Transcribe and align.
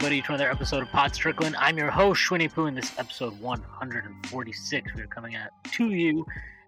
Everybody, 0.00 0.22
to 0.22 0.32
another 0.32 0.50
episode 0.50 0.80
of 0.82 0.88
Pod 0.88 1.14
Strickland. 1.14 1.54
I'm 1.58 1.76
your 1.76 1.90
host, 1.90 2.22
Shwinny 2.22 2.50
Poo, 2.50 2.64
and 2.64 2.74
this 2.74 2.90
is 2.90 2.98
episode 2.98 3.38
146. 3.38 4.94
We're 4.96 5.06
coming 5.06 5.34
at 5.34 5.50
to 5.72 5.90
you 5.90 6.24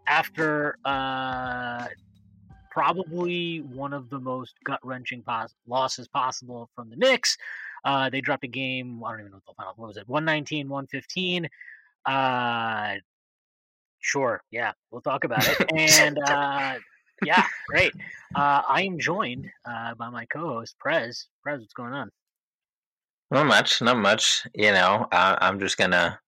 after 0.06 0.76
uh, 0.84 1.86
probably 2.70 3.60
one 3.60 3.94
of 3.94 4.10
the 4.10 4.20
most 4.20 4.56
gut 4.66 4.80
wrenching 4.84 5.22
pos- 5.22 5.54
losses 5.66 6.08
possible 6.08 6.68
from 6.74 6.90
the 6.90 6.96
Knicks. 6.96 7.38
Uh, 7.86 8.10
they 8.10 8.20
dropped 8.20 8.44
a 8.44 8.48
game, 8.48 9.02
I 9.02 9.12
don't 9.12 9.20
even 9.20 9.32
know 9.32 9.38
what 9.38 9.46
the 9.46 9.54
final, 9.56 9.72
what 9.76 9.86
was 9.88 9.96
it, 9.96 10.06
119, 10.06 10.68
115. 10.68 11.48
Uh, 12.04 12.96
sure, 14.00 14.42
yeah, 14.50 14.72
we'll 14.90 15.00
talk 15.00 15.24
about 15.24 15.48
it. 15.48 15.70
and 15.74 16.18
uh, 16.18 16.74
yeah, 17.24 17.46
great. 17.66 17.94
Uh, 18.34 18.60
I 18.68 18.82
am 18.82 18.98
joined 18.98 19.48
uh, 19.64 19.94
by 19.94 20.10
my 20.10 20.26
co 20.26 20.40
host, 20.40 20.76
Prez. 20.78 21.28
Prez, 21.42 21.60
what's 21.60 21.72
going 21.72 21.94
on? 21.94 22.10
Not 23.32 23.46
much, 23.46 23.80
not 23.80 23.96
much. 23.96 24.46
You 24.54 24.72
know, 24.72 25.08
I, 25.10 25.38
I'm 25.40 25.58
just 25.58 25.78
gonna 25.78 26.20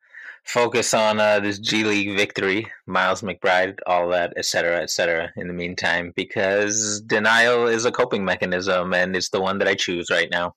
focus 0.45 0.95
on 0.95 1.21
uh, 1.21 1.39
this 1.39 1.59
G 1.59 1.85
League 1.85 2.17
victory, 2.17 2.67
Miles 2.87 3.21
McBride, 3.21 3.79
all 3.87 4.09
that, 4.09 4.33
etc., 4.39 4.81
etc. 4.81 5.31
In 5.37 5.47
the 5.47 5.53
meantime, 5.53 6.15
because 6.17 7.03
denial 7.03 7.67
is 7.67 7.85
a 7.85 7.93
coping 7.93 8.25
mechanism, 8.25 8.95
and 8.95 9.15
it's 9.15 9.29
the 9.29 9.41
one 9.43 9.59
that 9.59 9.69
I 9.69 9.75
choose 9.75 10.09
right 10.11 10.31
now. 10.31 10.55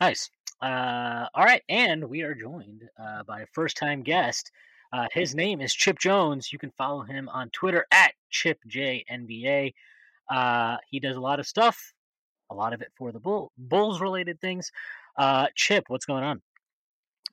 Nice. 0.00 0.30
Uh, 0.62 1.26
all 1.34 1.44
right, 1.44 1.62
and 1.68 2.08
we 2.08 2.22
are 2.22 2.34
joined 2.34 2.88
uh, 2.96 3.24
by 3.24 3.40
a 3.40 3.46
first-time 3.46 4.02
guest. 4.04 4.52
Uh, 4.92 5.08
his 5.12 5.34
name 5.34 5.60
is 5.60 5.74
Chip 5.74 5.98
Jones. 5.98 6.52
You 6.52 6.60
can 6.60 6.70
follow 6.78 7.02
him 7.02 7.28
on 7.28 7.50
Twitter 7.50 7.86
at 7.90 8.12
ChipJNBA. 8.32 9.74
Uh, 10.30 10.76
he 10.88 11.00
does 11.00 11.16
a 11.16 11.20
lot 11.20 11.40
of 11.40 11.46
stuff, 11.48 11.92
a 12.50 12.54
lot 12.54 12.72
of 12.72 12.82
it 12.82 12.92
for 12.94 13.10
the 13.10 13.18
Bull 13.18 13.50
Bulls-related 13.58 14.40
things. 14.40 14.70
Uh, 15.20 15.48
Chip, 15.54 15.84
what's 15.88 16.06
going 16.06 16.24
on? 16.24 16.40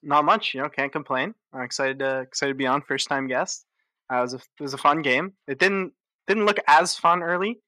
Not 0.04 0.26
much, 0.26 0.54
you 0.54 0.62
know. 0.62 0.68
Can't 0.68 0.92
complain. 0.92 1.34
I'm 1.54 1.62
excited 1.62 2.00
to 2.00 2.20
excited 2.20 2.52
to 2.52 2.58
be 2.58 2.68
on. 2.68 2.82
First 2.82 3.08
time 3.08 3.28
guest. 3.28 3.66
Uh, 4.12 4.18
it 4.18 4.22
was 4.24 4.34
a 4.34 4.38
it 4.38 4.62
was 4.62 4.74
a 4.74 4.78
fun 4.78 5.02
game. 5.02 5.32
It 5.48 5.58
didn't 5.58 5.94
didn't 6.28 6.46
look 6.46 6.60
as 6.68 6.98
fun 6.98 7.24
early, 7.24 7.62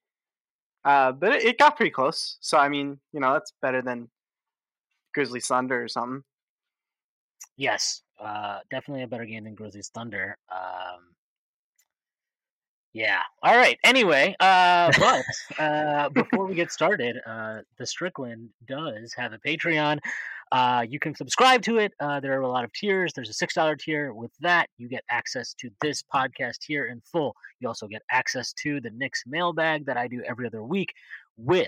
uh, 0.84 1.14
but 1.14 1.36
it, 1.36 1.46
it 1.46 1.58
got 1.58 1.78
pretty 1.78 1.92
close. 1.92 2.38
So 2.42 2.58
I 2.58 2.68
mean, 2.68 3.00
you 3.14 3.22
know, 3.22 3.32
that's 3.32 3.54
better 3.62 3.82
than 3.82 4.10
Grizzlies 5.14 5.48
Thunder 5.48 5.82
or 5.82 5.88
something. 5.88 6.22
Yes, 7.56 8.02
uh, 8.20 8.60
definitely 8.70 9.04
a 9.04 9.08
better 9.08 9.26
game 9.26 9.46
than 9.46 9.56
Grizzlies 9.56 9.88
Thunder. 9.88 10.38
Um, 10.52 11.16
yeah. 12.94 13.22
All 13.44 13.56
right. 13.56 13.78
Anyway, 13.84 14.36
uh, 14.40 14.92
but 15.00 15.26
uh, 15.60 16.10
before 16.10 16.46
we 16.46 16.56
get 16.56 16.72
started, 16.72 17.18
uh, 17.26 17.60
the 17.78 17.86
Strickland 17.86 18.50
does 18.68 19.14
have 19.16 19.34
a 19.34 19.38
Patreon. 19.40 20.00
Uh, 20.52 20.84
you 20.88 21.00
can 21.00 21.14
subscribe 21.14 21.62
to 21.62 21.78
it. 21.78 21.94
Uh, 22.00 22.20
there 22.20 22.38
are 22.38 22.42
a 22.42 22.50
lot 22.50 22.64
of 22.64 22.74
tiers. 22.74 23.14
There's 23.14 23.30
a 23.30 23.34
six 23.34 23.54
dollar 23.54 23.76
tier. 23.76 24.14
With 24.14 24.32
that, 24.40 24.68
you 24.78 24.90
get 24.90 25.04
access 25.10 25.54
to 25.56 25.70
this 25.82 26.04
podcast 26.14 26.58
here 26.66 26.88
in 26.88 27.02
full. 27.02 27.36
You 27.60 27.68
also 27.68 27.88
get 27.88 28.02
access 28.12 28.52
to 28.64 28.82
the 28.82 28.90
Knicks 28.90 29.24
mailbag 29.28 29.86
that 29.86 29.98
I 29.98 30.08
do 30.08 30.24
every 30.24 30.48
other 30.48 30.64
week 30.64 30.94
with 31.38 31.68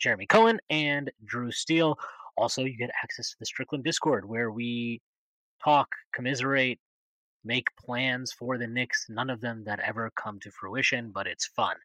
Jeremy 0.00 0.26
Cohen 0.26 0.58
and 0.70 1.10
Drew 1.24 1.52
Steele. 1.52 1.96
Also, 2.36 2.64
you 2.64 2.76
get 2.76 2.90
access 3.02 3.30
to 3.30 3.36
the 3.38 3.46
Strickland 3.46 3.84
Discord 3.84 4.28
where 4.28 4.50
we 4.50 5.00
talk, 5.62 5.88
commiserate, 6.12 6.80
make 7.44 7.74
plans 7.76 8.32
for 8.32 8.58
the 8.58 8.66
Knicks. 8.66 9.06
None 9.08 9.30
of 9.30 9.40
them 9.40 9.64
that 9.64 9.80
ever 9.80 10.10
come 10.16 10.38
to 10.40 10.50
fruition, 10.50 11.10
but 11.10 11.26
it's 11.26 11.46
fun. 11.46 11.76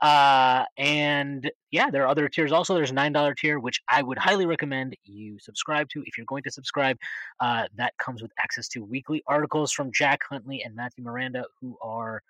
Uh, 0.00 0.64
and 0.76 1.50
yeah, 1.70 1.90
there 1.90 2.02
are 2.04 2.08
other 2.08 2.28
tiers. 2.28 2.52
Also, 2.52 2.74
there's 2.74 2.90
a 2.90 2.94
nine 2.94 3.12
dollar 3.12 3.34
tier, 3.34 3.58
which 3.58 3.80
I 3.88 4.02
would 4.02 4.18
highly 4.18 4.46
recommend 4.46 4.96
you 5.04 5.38
subscribe 5.38 5.88
to. 5.90 6.02
If 6.06 6.16
you're 6.16 6.26
going 6.26 6.42
to 6.44 6.50
subscribe, 6.50 6.96
uh, 7.40 7.64
that 7.76 7.96
comes 7.98 8.22
with 8.22 8.32
access 8.38 8.68
to 8.68 8.84
weekly 8.84 9.22
articles 9.26 9.72
from 9.72 9.92
Jack 9.92 10.20
Huntley 10.28 10.62
and 10.62 10.74
Matthew 10.74 11.04
Miranda, 11.04 11.44
who 11.60 11.76
are 11.82 12.22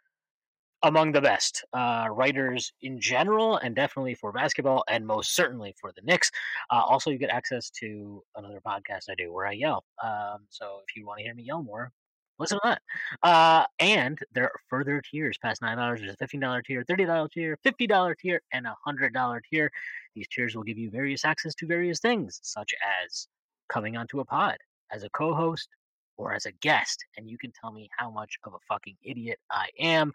among 0.82 1.12
the 1.12 1.20
best 1.20 1.64
uh, 1.74 2.06
writers 2.10 2.72
in 2.80 3.00
general, 3.00 3.56
and 3.58 3.76
definitely 3.76 4.14
for 4.14 4.32
basketball, 4.32 4.82
and 4.88 5.06
most 5.06 5.34
certainly 5.34 5.74
for 5.78 5.92
the 5.92 6.00
Knicks. 6.02 6.30
Uh, 6.70 6.82
also, 6.86 7.10
you 7.10 7.18
get 7.18 7.30
access 7.30 7.70
to 7.70 8.22
another 8.36 8.60
podcast 8.66 9.10
I 9.10 9.14
do 9.16 9.32
where 9.32 9.46
I 9.46 9.52
yell. 9.52 9.84
Um, 10.02 10.46
so 10.48 10.80
if 10.88 10.96
you 10.96 11.06
want 11.06 11.18
to 11.18 11.24
hear 11.24 11.34
me 11.34 11.42
yell 11.42 11.62
more, 11.62 11.92
listen 12.40 12.58
to 12.58 12.68
that. 12.68 12.82
Uh, 13.22 13.66
and 13.78 14.18
there 14.32 14.44
are 14.44 14.60
further 14.68 15.02
tiers 15.08 15.38
past 15.38 15.62
nine 15.62 15.76
dollars. 15.76 16.00
There's 16.00 16.14
a 16.14 16.16
fifteen 16.16 16.40
dollar 16.40 16.62
tier, 16.62 16.84
thirty 16.88 17.04
dollar 17.04 17.28
tier, 17.28 17.58
fifty 17.62 17.86
dollar 17.86 18.14
tier, 18.14 18.40
and 18.52 18.66
a 18.66 18.74
hundred 18.84 19.12
dollar 19.12 19.40
tier. 19.48 19.70
These 20.14 20.28
tiers 20.28 20.56
will 20.56 20.64
give 20.64 20.78
you 20.78 20.90
various 20.90 21.24
access 21.24 21.54
to 21.56 21.66
various 21.66 22.00
things, 22.00 22.40
such 22.42 22.74
as 23.04 23.28
coming 23.68 23.96
onto 23.96 24.20
a 24.20 24.24
pod 24.24 24.56
as 24.90 25.04
a 25.04 25.10
co-host 25.10 25.68
or 26.16 26.34
as 26.34 26.46
a 26.46 26.52
guest, 26.52 27.04
and 27.16 27.28
you 27.30 27.38
can 27.38 27.52
tell 27.52 27.72
me 27.72 27.88
how 27.96 28.10
much 28.10 28.36
of 28.44 28.54
a 28.54 28.58
fucking 28.68 28.96
idiot 29.02 29.38
I 29.50 29.68
am. 29.78 30.12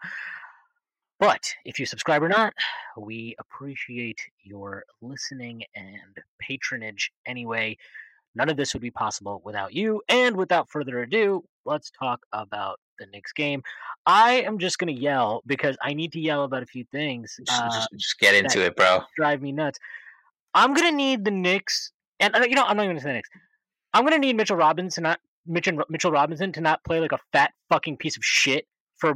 But 1.18 1.50
if 1.64 1.80
you 1.80 1.86
subscribe 1.86 2.22
or 2.22 2.28
not, 2.28 2.52
we 2.98 3.34
appreciate 3.38 4.20
your 4.42 4.84
listening 5.00 5.64
and 5.74 6.18
patronage 6.38 7.10
anyway. 7.24 7.78
None 8.36 8.50
of 8.50 8.56
this 8.58 8.74
would 8.74 8.82
be 8.82 8.90
possible 8.90 9.40
without 9.44 9.72
you. 9.72 10.02
And 10.08 10.36
without 10.36 10.70
further 10.70 11.02
ado, 11.02 11.42
let's 11.64 11.90
talk 11.90 12.20
about 12.32 12.78
the 12.98 13.06
Knicks 13.06 13.32
game. 13.32 13.62
I 14.04 14.42
am 14.42 14.58
just 14.58 14.78
going 14.78 14.94
to 14.94 15.00
yell 15.00 15.42
because 15.46 15.76
I 15.82 15.94
need 15.94 16.12
to 16.12 16.20
yell 16.20 16.44
about 16.44 16.62
a 16.62 16.66
few 16.66 16.84
things. 16.92 17.40
Uh, 17.48 17.70
just, 17.70 17.88
just, 17.96 18.18
get 18.20 18.34
into 18.34 18.62
it, 18.62 18.76
bro. 18.76 19.00
Drive 19.16 19.40
me 19.40 19.52
nuts. 19.52 19.78
I'm 20.54 20.74
going 20.74 20.90
to 20.90 20.96
need 20.96 21.24
the 21.24 21.30
Knicks, 21.30 21.92
and 22.20 22.34
you 22.48 22.54
know, 22.54 22.62
I'm 22.62 22.76
not 22.76 22.84
even 22.84 22.94
going 22.94 22.96
to 22.96 23.02
say 23.02 23.08
the 23.08 23.14
Knicks. 23.14 23.30
I'm 23.94 24.02
going 24.02 24.12
to 24.12 24.18
need 24.18 24.36
Mitchell 24.36 24.56
Robinson, 24.56 25.02
not 25.02 25.18
Mitchell, 25.46 25.82
Mitchell 25.88 26.12
Robinson, 26.12 26.52
to 26.52 26.60
not 26.60 26.84
play 26.84 27.00
like 27.00 27.12
a 27.12 27.18
fat 27.32 27.52
fucking 27.70 27.96
piece 27.96 28.16
of 28.16 28.24
shit 28.24 28.66
for 28.96 29.14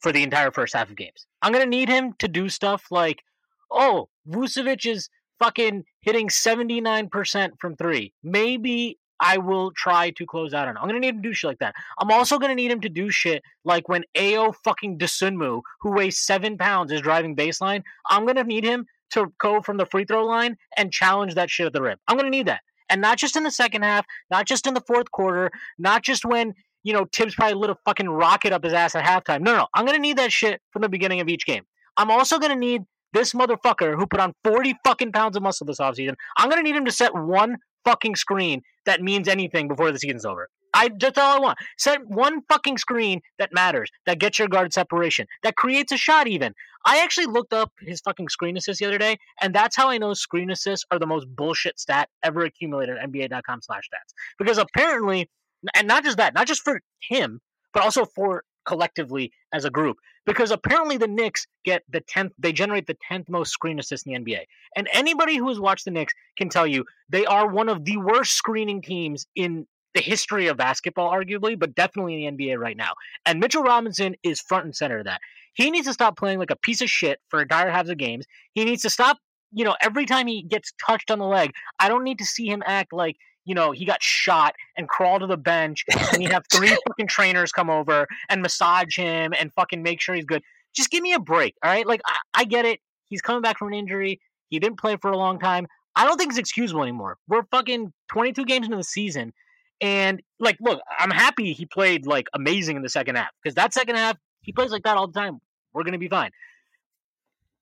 for 0.00 0.12
the 0.12 0.22
entire 0.22 0.50
first 0.50 0.74
half 0.74 0.90
of 0.90 0.96
games. 0.96 1.26
I'm 1.42 1.52
going 1.52 1.64
to 1.64 1.70
need 1.70 1.88
him 1.88 2.14
to 2.18 2.28
do 2.28 2.48
stuff 2.48 2.86
like, 2.90 3.22
oh, 3.70 4.08
Vucevic 4.28 4.90
is 4.90 5.08
fucking 5.42 5.84
hitting 6.02 6.28
79% 6.28 7.50
from 7.58 7.76
three. 7.76 8.12
Maybe 8.22 8.98
I 9.18 9.38
will 9.38 9.70
try 9.72 10.10
to 10.10 10.26
close 10.26 10.54
out 10.54 10.68
on. 10.68 10.76
I'm 10.76 10.86
gonna 10.88 11.00
need 11.00 11.14
him 11.14 11.22
to 11.22 11.28
do 11.28 11.34
shit 11.34 11.48
like 11.48 11.58
that. 11.58 11.74
I'm 11.98 12.10
also 12.10 12.38
gonna 12.38 12.54
need 12.54 12.70
him 12.70 12.80
to 12.80 12.88
do 12.88 13.10
shit 13.10 13.42
like 13.64 13.88
when 13.88 14.04
Ayo 14.16 14.54
fucking 14.64 14.98
Dosunmu, 14.98 15.62
who 15.80 15.92
weighs 15.92 16.18
seven 16.18 16.58
pounds, 16.58 16.92
is 16.92 17.00
driving 17.00 17.36
baseline. 17.36 17.82
I'm 18.08 18.26
gonna 18.26 18.44
need 18.44 18.64
him 18.64 18.86
to 19.10 19.32
go 19.38 19.60
from 19.60 19.76
the 19.76 19.86
free 19.86 20.04
throw 20.04 20.24
line 20.24 20.56
and 20.76 20.92
challenge 20.92 21.34
that 21.34 21.50
shit 21.50 21.66
at 21.66 21.72
the 21.72 21.82
rim. 21.82 21.98
I'm 22.08 22.16
gonna 22.16 22.30
need 22.30 22.46
that, 22.46 22.62
and 22.88 23.00
not 23.00 23.18
just 23.18 23.36
in 23.36 23.44
the 23.44 23.50
second 23.50 23.82
half, 23.82 24.04
not 24.30 24.46
just 24.46 24.66
in 24.66 24.74
the 24.74 24.82
fourth 24.86 25.10
quarter, 25.10 25.50
not 25.78 26.02
just 26.02 26.24
when 26.24 26.54
you 26.82 26.92
know 26.92 27.06
Thibs 27.12 27.34
probably 27.34 27.54
lit 27.54 27.70
a 27.70 27.76
fucking 27.84 28.08
rocket 28.08 28.52
up 28.52 28.64
his 28.64 28.72
ass 28.72 28.96
at 28.96 29.04
halftime. 29.04 29.40
No, 29.40 29.56
no, 29.56 29.66
I'm 29.74 29.86
gonna 29.86 29.98
need 29.98 30.18
that 30.18 30.32
shit 30.32 30.60
from 30.72 30.82
the 30.82 30.88
beginning 30.88 31.20
of 31.20 31.28
each 31.28 31.46
game. 31.46 31.62
I'm 31.96 32.10
also 32.10 32.38
gonna 32.38 32.56
need 32.56 32.82
this 33.12 33.32
motherfucker 33.32 33.96
who 33.96 34.06
put 34.06 34.20
on 34.20 34.34
40 34.44 34.74
fucking 34.84 35.12
pounds 35.12 35.36
of 35.36 35.42
muscle 35.42 35.66
this 35.66 35.78
offseason. 35.78 36.14
I'm 36.36 36.48
gonna 36.48 36.62
need 36.62 36.76
him 36.76 36.84
to 36.84 36.92
set 36.92 37.14
one 37.14 37.56
fucking 37.84 38.16
screen 38.16 38.62
that 38.86 39.02
means 39.02 39.28
anything 39.28 39.68
before 39.68 39.92
the 39.92 39.98
season's 39.98 40.24
over. 40.24 40.48
I 40.74 40.90
that's 40.98 41.18
all 41.18 41.36
I 41.36 41.40
want. 41.40 41.58
Set 41.78 42.06
one 42.06 42.42
fucking 42.48 42.78
screen 42.78 43.20
that 43.38 43.52
matters, 43.52 43.90
that 44.06 44.18
gets 44.18 44.38
your 44.38 44.48
guard 44.48 44.72
separation, 44.72 45.26
that 45.42 45.56
creates 45.56 45.92
a 45.92 45.96
shot 45.96 46.26
even. 46.26 46.54
I 46.84 47.02
actually 47.02 47.26
looked 47.26 47.52
up 47.52 47.72
his 47.80 48.00
fucking 48.00 48.28
screen 48.28 48.56
assists 48.56 48.80
the 48.80 48.86
other 48.86 48.98
day, 48.98 49.18
and 49.40 49.54
that's 49.54 49.76
how 49.76 49.90
I 49.90 49.98
know 49.98 50.14
screen 50.14 50.50
assists 50.50 50.84
are 50.90 50.98
the 50.98 51.06
most 51.06 51.26
bullshit 51.36 51.78
stat 51.78 52.08
ever 52.22 52.44
accumulated 52.44 52.96
at 52.96 53.10
NBA.com 53.10 53.60
slash 53.62 53.84
stats. 53.84 54.14
Because 54.38 54.58
apparently, 54.58 55.28
and 55.74 55.86
not 55.86 56.04
just 56.04 56.16
that, 56.16 56.34
not 56.34 56.46
just 56.46 56.62
for 56.62 56.80
him, 57.08 57.40
but 57.72 57.82
also 57.84 58.04
for 58.04 58.42
collectively 58.64 59.32
as 59.52 59.64
a 59.64 59.70
group 59.70 59.96
because 60.26 60.50
apparently 60.50 60.96
the 60.96 61.08
Knicks 61.08 61.46
get 61.64 61.82
the 61.88 62.00
10th 62.00 62.30
they 62.38 62.52
generate 62.52 62.86
the 62.86 62.96
10th 63.10 63.28
most 63.28 63.52
screen 63.52 63.78
assists 63.78 64.06
in 64.06 64.12
the 64.12 64.18
NBA. 64.20 64.40
And 64.76 64.88
anybody 64.92 65.36
who 65.36 65.48
has 65.48 65.60
watched 65.60 65.84
the 65.84 65.90
Knicks 65.90 66.14
can 66.36 66.48
tell 66.48 66.66
you 66.66 66.84
they 67.08 67.26
are 67.26 67.48
one 67.48 67.68
of 67.68 67.84
the 67.84 67.96
worst 67.98 68.32
screening 68.32 68.82
teams 68.82 69.26
in 69.34 69.66
the 69.94 70.00
history 70.00 70.46
of 70.46 70.56
basketball, 70.56 71.10
arguably, 71.10 71.58
but 71.58 71.74
definitely 71.74 72.24
in 72.24 72.36
the 72.36 72.46
NBA 72.46 72.58
right 72.58 72.76
now. 72.76 72.92
And 73.26 73.40
Mitchell 73.40 73.62
Robinson 73.62 74.14
is 74.22 74.40
front 74.40 74.64
and 74.64 74.74
center 74.74 74.98
of 74.98 75.04
that. 75.04 75.20
He 75.54 75.70
needs 75.70 75.86
to 75.86 75.92
stop 75.92 76.16
playing 76.16 76.38
like 76.38 76.50
a 76.50 76.56
piece 76.56 76.80
of 76.80 76.88
shit 76.88 77.20
for 77.28 77.42
entire 77.42 77.70
halves 77.70 77.90
of 77.90 77.98
games. 77.98 78.24
He 78.54 78.64
needs 78.64 78.82
to 78.82 78.90
stop, 78.90 79.18
you 79.52 79.64
know, 79.64 79.76
every 79.82 80.06
time 80.06 80.26
he 80.26 80.42
gets 80.42 80.72
touched 80.84 81.10
on 81.10 81.18
the 81.18 81.26
leg. 81.26 81.50
I 81.78 81.88
don't 81.88 82.04
need 82.04 82.18
to 82.18 82.24
see 82.24 82.46
him 82.46 82.62
act 82.64 82.92
like 82.92 83.16
you 83.44 83.54
know, 83.54 83.72
he 83.72 83.84
got 83.84 84.02
shot 84.02 84.54
and 84.76 84.88
crawl 84.88 85.18
to 85.18 85.26
the 85.26 85.36
bench 85.36 85.84
and 86.12 86.22
you 86.22 86.30
have 86.30 86.44
three 86.52 86.68
fucking 86.88 87.08
trainers 87.08 87.52
come 87.52 87.70
over 87.70 88.06
and 88.28 88.42
massage 88.42 88.96
him 88.96 89.32
and 89.38 89.52
fucking 89.52 89.82
make 89.82 90.00
sure 90.00 90.14
he's 90.14 90.24
good. 90.24 90.42
Just 90.74 90.90
give 90.90 91.02
me 91.02 91.12
a 91.12 91.20
break, 91.20 91.54
all 91.62 91.70
right? 91.70 91.86
Like, 91.86 92.00
I, 92.06 92.16
I 92.34 92.44
get 92.44 92.64
it. 92.64 92.80
He's 93.08 93.20
coming 93.20 93.42
back 93.42 93.58
from 93.58 93.68
an 93.68 93.74
injury. 93.74 94.20
He 94.48 94.58
didn't 94.58 94.78
play 94.78 94.96
for 94.96 95.10
a 95.10 95.16
long 95.16 95.38
time. 95.38 95.66
I 95.96 96.06
don't 96.06 96.16
think 96.16 96.30
it's 96.30 96.38
excusable 96.38 96.82
anymore. 96.82 97.18
We're 97.28 97.42
fucking 97.50 97.92
22 98.08 98.44
games 98.44 98.66
into 98.66 98.76
the 98.76 98.84
season. 98.84 99.32
And, 99.80 100.22
like, 100.38 100.56
look, 100.60 100.80
I'm 100.98 101.10
happy 101.10 101.52
he 101.52 101.66
played, 101.66 102.06
like, 102.06 102.28
amazing 102.34 102.76
in 102.76 102.82
the 102.82 102.88
second 102.88 103.16
half 103.16 103.30
because 103.42 103.56
that 103.56 103.74
second 103.74 103.96
half, 103.96 104.16
he 104.40 104.52
plays 104.52 104.70
like 104.70 104.84
that 104.84 104.96
all 104.96 105.08
the 105.08 105.18
time. 105.18 105.40
We're 105.74 105.82
going 105.82 105.92
to 105.92 105.98
be 105.98 106.08
fine. 106.08 106.30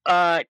Uh, 0.04 0.42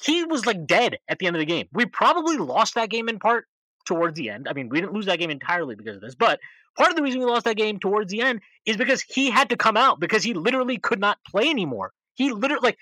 he 0.00 0.24
was, 0.24 0.44
like, 0.44 0.66
dead 0.66 0.98
at 1.08 1.18
the 1.18 1.26
end 1.26 1.34
of 1.34 1.40
the 1.40 1.46
game. 1.46 1.68
We 1.72 1.86
probably 1.86 2.36
lost 2.36 2.74
that 2.74 2.90
game 2.90 3.08
in 3.08 3.18
part 3.18 3.46
towards 3.86 4.16
the 4.16 4.28
end. 4.28 4.48
I 4.48 4.52
mean, 4.52 4.68
we 4.68 4.80
didn't 4.80 4.92
lose 4.92 5.06
that 5.06 5.18
game 5.18 5.30
entirely 5.30 5.74
because 5.74 5.96
of 5.96 6.02
this, 6.02 6.14
but 6.14 6.40
part 6.76 6.90
of 6.90 6.96
the 6.96 7.02
reason 7.02 7.20
we 7.20 7.26
lost 7.26 7.44
that 7.44 7.56
game 7.56 7.78
towards 7.78 8.10
the 8.10 8.20
end 8.20 8.40
is 8.66 8.76
because 8.76 9.00
he 9.02 9.30
had 9.30 9.48
to 9.48 9.56
come 9.56 9.76
out 9.76 9.98
because 10.00 10.22
he 10.22 10.34
literally 10.34 10.78
could 10.78 11.00
not 11.00 11.18
play 11.26 11.48
anymore. 11.48 11.92
He 12.14 12.32
literally, 12.32 12.62
like, 12.62 12.78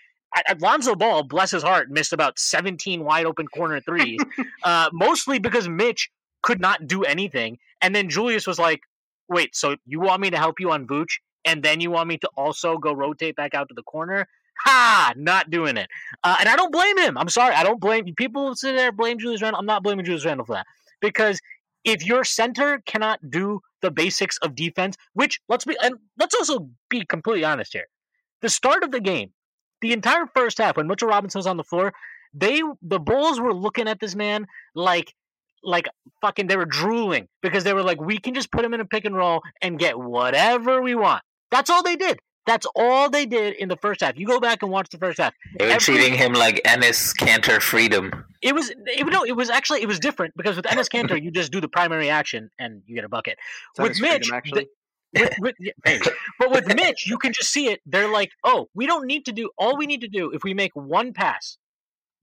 Lonzo 0.60 0.96
Ball, 0.96 1.22
bless 1.22 1.52
his 1.52 1.62
heart, 1.62 1.90
missed 1.90 2.12
about 2.12 2.38
17 2.38 3.04
wide 3.04 3.26
open 3.26 3.46
corner 3.46 3.80
threes, 3.80 4.20
uh, 4.64 4.90
mostly 4.92 5.38
because 5.38 5.68
Mitch 5.68 6.10
could 6.42 6.60
not 6.60 6.86
do 6.86 7.04
anything. 7.04 7.58
And 7.80 7.94
then 7.94 8.08
Julius 8.08 8.46
was 8.46 8.58
like, 8.58 8.80
wait, 9.28 9.54
so 9.54 9.76
you 9.86 10.00
want 10.00 10.20
me 10.20 10.30
to 10.30 10.36
help 10.36 10.58
you 10.58 10.70
on 10.70 10.86
Vooch? 10.86 11.18
And 11.44 11.62
then 11.62 11.80
you 11.80 11.90
want 11.90 12.08
me 12.08 12.16
to 12.18 12.30
also 12.36 12.78
go 12.78 12.92
rotate 12.92 13.36
back 13.36 13.54
out 13.54 13.68
to 13.68 13.74
the 13.74 13.82
corner? 13.82 14.26
Ha! 14.64 15.12
Not 15.16 15.50
doing 15.50 15.76
it. 15.76 15.88
Uh, 16.22 16.36
and 16.40 16.48
I 16.48 16.56
don't 16.56 16.72
blame 16.72 16.96
him. 16.98 17.18
I'm 17.18 17.28
sorry. 17.28 17.54
I 17.54 17.62
don't 17.64 17.80
blame 17.80 18.06
people 18.16 18.54
sit 18.54 18.76
there 18.76 18.92
blame 18.92 19.18
Julius 19.18 19.42
Randle. 19.42 19.58
I'm 19.58 19.66
not 19.66 19.82
blaming 19.82 20.04
Julius 20.04 20.24
Randle 20.24 20.46
for 20.46 20.54
that 20.54 20.66
because 21.00 21.40
if 21.84 22.04
your 22.04 22.24
center 22.24 22.82
cannot 22.86 23.30
do 23.30 23.60
the 23.82 23.90
basics 23.90 24.38
of 24.38 24.54
defense, 24.54 24.96
which 25.12 25.40
let's 25.48 25.64
be 25.64 25.76
and 25.82 25.96
let's 26.18 26.34
also 26.34 26.70
be 26.88 27.04
completely 27.04 27.44
honest 27.44 27.72
here. 27.72 27.86
The 28.40 28.48
start 28.48 28.82
of 28.82 28.90
the 28.90 29.00
game, 29.00 29.32
the 29.80 29.92
entire 29.92 30.26
first 30.34 30.58
half 30.58 30.76
when 30.76 30.86
Mitchell 30.86 31.08
Robinson 31.08 31.38
was 31.38 31.46
on 31.46 31.58
the 31.58 31.64
floor, 31.64 31.92
they 32.32 32.62
the 32.82 32.98
Bulls 32.98 33.40
were 33.40 33.54
looking 33.54 33.86
at 33.86 34.00
this 34.00 34.14
man 34.14 34.46
like 34.74 35.14
like 35.62 35.86
fucking 36.20 36.46
they 36.46 36.56
were 36.56 36.64
drooling 36.64 37.28
because 37.42 37.64
they 37.64 37.74
were 37.74 37.82
like 37.82 38.00
we 38.00 38.18
can 38.18 38.34
just 38.34 38.50
put 38.50 38.64
him 38.64 38.74
in 38.74 38.80
a 38.80 38.86
pick 38.86 39.04
and 39.04 39.16
roll 39.16 39.42
and 39.60 39.78
get 39.78 39.98
whatever 39.98 40.80
we 40.80 40.94
want. 40.94 41.22
That's 41.50 41.70
all 41.70 41.82
they 41.82 41.96
did. 41.96 42.18
That's 42.46 42.66
all 42.76 43.08
they 43.08 43.26
did 43.26 43.54
in 43.54 43.68
the 43.68 43.76
first 43.76 44.00
half. 44.02 44.18
You 44.18 44.26
go 44.26 44.38
back 44.38 44.62
and 44.62 44.70
watch 44.70 44.90
the 44.90 44.98
first 44.98 45.18
half. 45.18 45.32
They 45.58 45.66
were 45.66 45.72
Every, 45.72 45.80
treating 45.80 46.14
him 46.14 46.34
like 46.34 46.62
Enes 46.64 47.16
Kanter 47.16 47.60
freedom. 47.60 48.24
It 48.42 48.54
was 48.54 48.70
it, 48.70 49.06
no, 49.06 49.24
it 49.24 49.32
was 49.32 49.48
actually 49.48 49.82
it 49.82 49.88
was 49.88 49.98
different 49.98 50.36
because 50.36 50.56
with 50.56 50.66
Enes 50.66 50.88
Kanter 50.88 51.20
you 51.20 51.30
just 51.30 51.52
do 51.52 51.60
the 51.60 51.68
primary 51.68 52.10
action 52.10 52.50
and 52.58 52.82
you 52.86 52.94
get 52.94 53.04
a 53.04 53.08
bucket. 53.08 53.38
with 53.78 54.00
Mitch, 54.00 54.28
freedom, 54.28 54.34
actually. 54.34 54.68
The, 55.12 55.20
with, 55.20 55.34
with, 55.38 55.54
yeah, 55.60 55.98
but 56.38 56.50
with 56.50 56.66
Mitch, 56.74 57.06
you 57.06 57.18
can 57.18 57.32
just 57.32 57.50
see 57.50 57.68
it. 57.68 57.80
They're 57.86 58.10
like, 58.10 58.32
"Oh, 58.42 58.68
we 58.74 58.86
don't 58.86 59.06
need 59.06 59.24
to 59.26 59.32
do. 59.32 59.50
All 59.56 59.76
we 59.76 59.86
need 59.86 60.00
to 60.00 60.08
do 60.08 60.32
if 60.32 60.42
we 60.42 60.54
make 60.54 60.74
one 60.74 61.12
pass, 61.12 61.56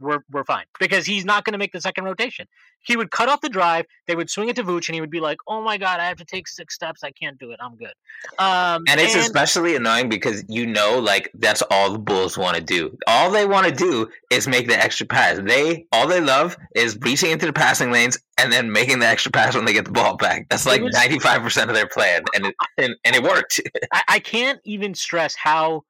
we're 0.01 0.19
we're 0.31 0.44
fine 0.44 0.65
because 0.80 1.06
he's 1.06 1.25
not 1.25 1.45
going 1.45 1.53
to 1.53 1.57
make 1.57 1.71
the 1.71 1.81
second 1.81 2.06
rotation. 2.06 2.48
He 2.83 2.98
would 2.98 3.12
cut 3.12 3.30
off 3.30 3.42
the 3.42 3.50
drive, 3.50 3.86
they 4.07 4.15
would 4.15 4.30
swing 4.30 4.50
it 4.50 4.56
to 4.56 4.63
Vooch, 4.63 4.89
and 4.89 4.95
he 4.95 5.01
would 5.01 5.12
be 5.12 5.19
like, 5.19 5.38
"Oh 5.48 5.62
my 5.62 5.77
god, 5.77 6.00
I 6.00 6.07
have 6.07 6.18
to 6.18 6.25
take 6.25 6.48
six 6.48 6.74
steps. 6.74 7.03
I 7.03 7.12
can't 7.12 7.38
do 7.38 7.51
it. 7.51 7.59
I'm 7.62 7.75
good." 7.75 7.94
Um, 8.39 8.83
and 8.88 9.00
it's 9.00 9.13
and, 9.13 9.21
especially 9.21 9.75
annoying 9.75 10.09
because 10.09 10.44
you 10.48 10.65
know, 10.65 11.00
like 11.00 11.31
that's 11.36 11.62
all 11.69 11.92
the 11.92 12.00
Bulls 12.00 12.38
want 12.38 12.57
to 12.57 12.63
do. 12.63 12.98
All 13.07 13.31
they 13.31 13.45
want 13.45 13.68
to 13.68 13.74
do 13.74 14.09
is 14.31 14.48
make 14.48 14.68
the 14.68 14.77
extra 14.77 15.06
pass. 15.06 15.39
They 15.42 15.86
all 15.92 16.07
they 16.07 16.21
love 16.21 16.57
is 16.75 16.98
reaching 17.01 17.31
into 17.31 17.45
the 17.45 17.53
passing 17.53 17.92
lanes 17.92 18.18
and 18.38 18.51
then 18.51 18.71
making 18.71 19.00
the 19.00 19.07
extra 19.07 19.31
pass 19.31 19.56
when 19.56 19.65
they 19.65 19.74
get 19.74 19.86
the 19.86 19.92
ball 19.92 20.18
back. 20.18 20.48
That's 20.50 20.65
like 20.65 20.81
ninety 20.81 21.19
five 21.19 21.42
percent 21.42 21.69
of 21.69 21.75
their 21.75 21.88
plan, 21.88 22.24
and 22.33 22.48
it, 22.48 22.56
and, 22.77 22.95
and 23.06 23.15
it 23.15 23.24
worked. 23.24 23.62
I, 23.94 24.03
I 24.07 24.19
can't 24.19 24.59
even 24.63 24.95
stress 24.95 25.36
how 25.36 25.83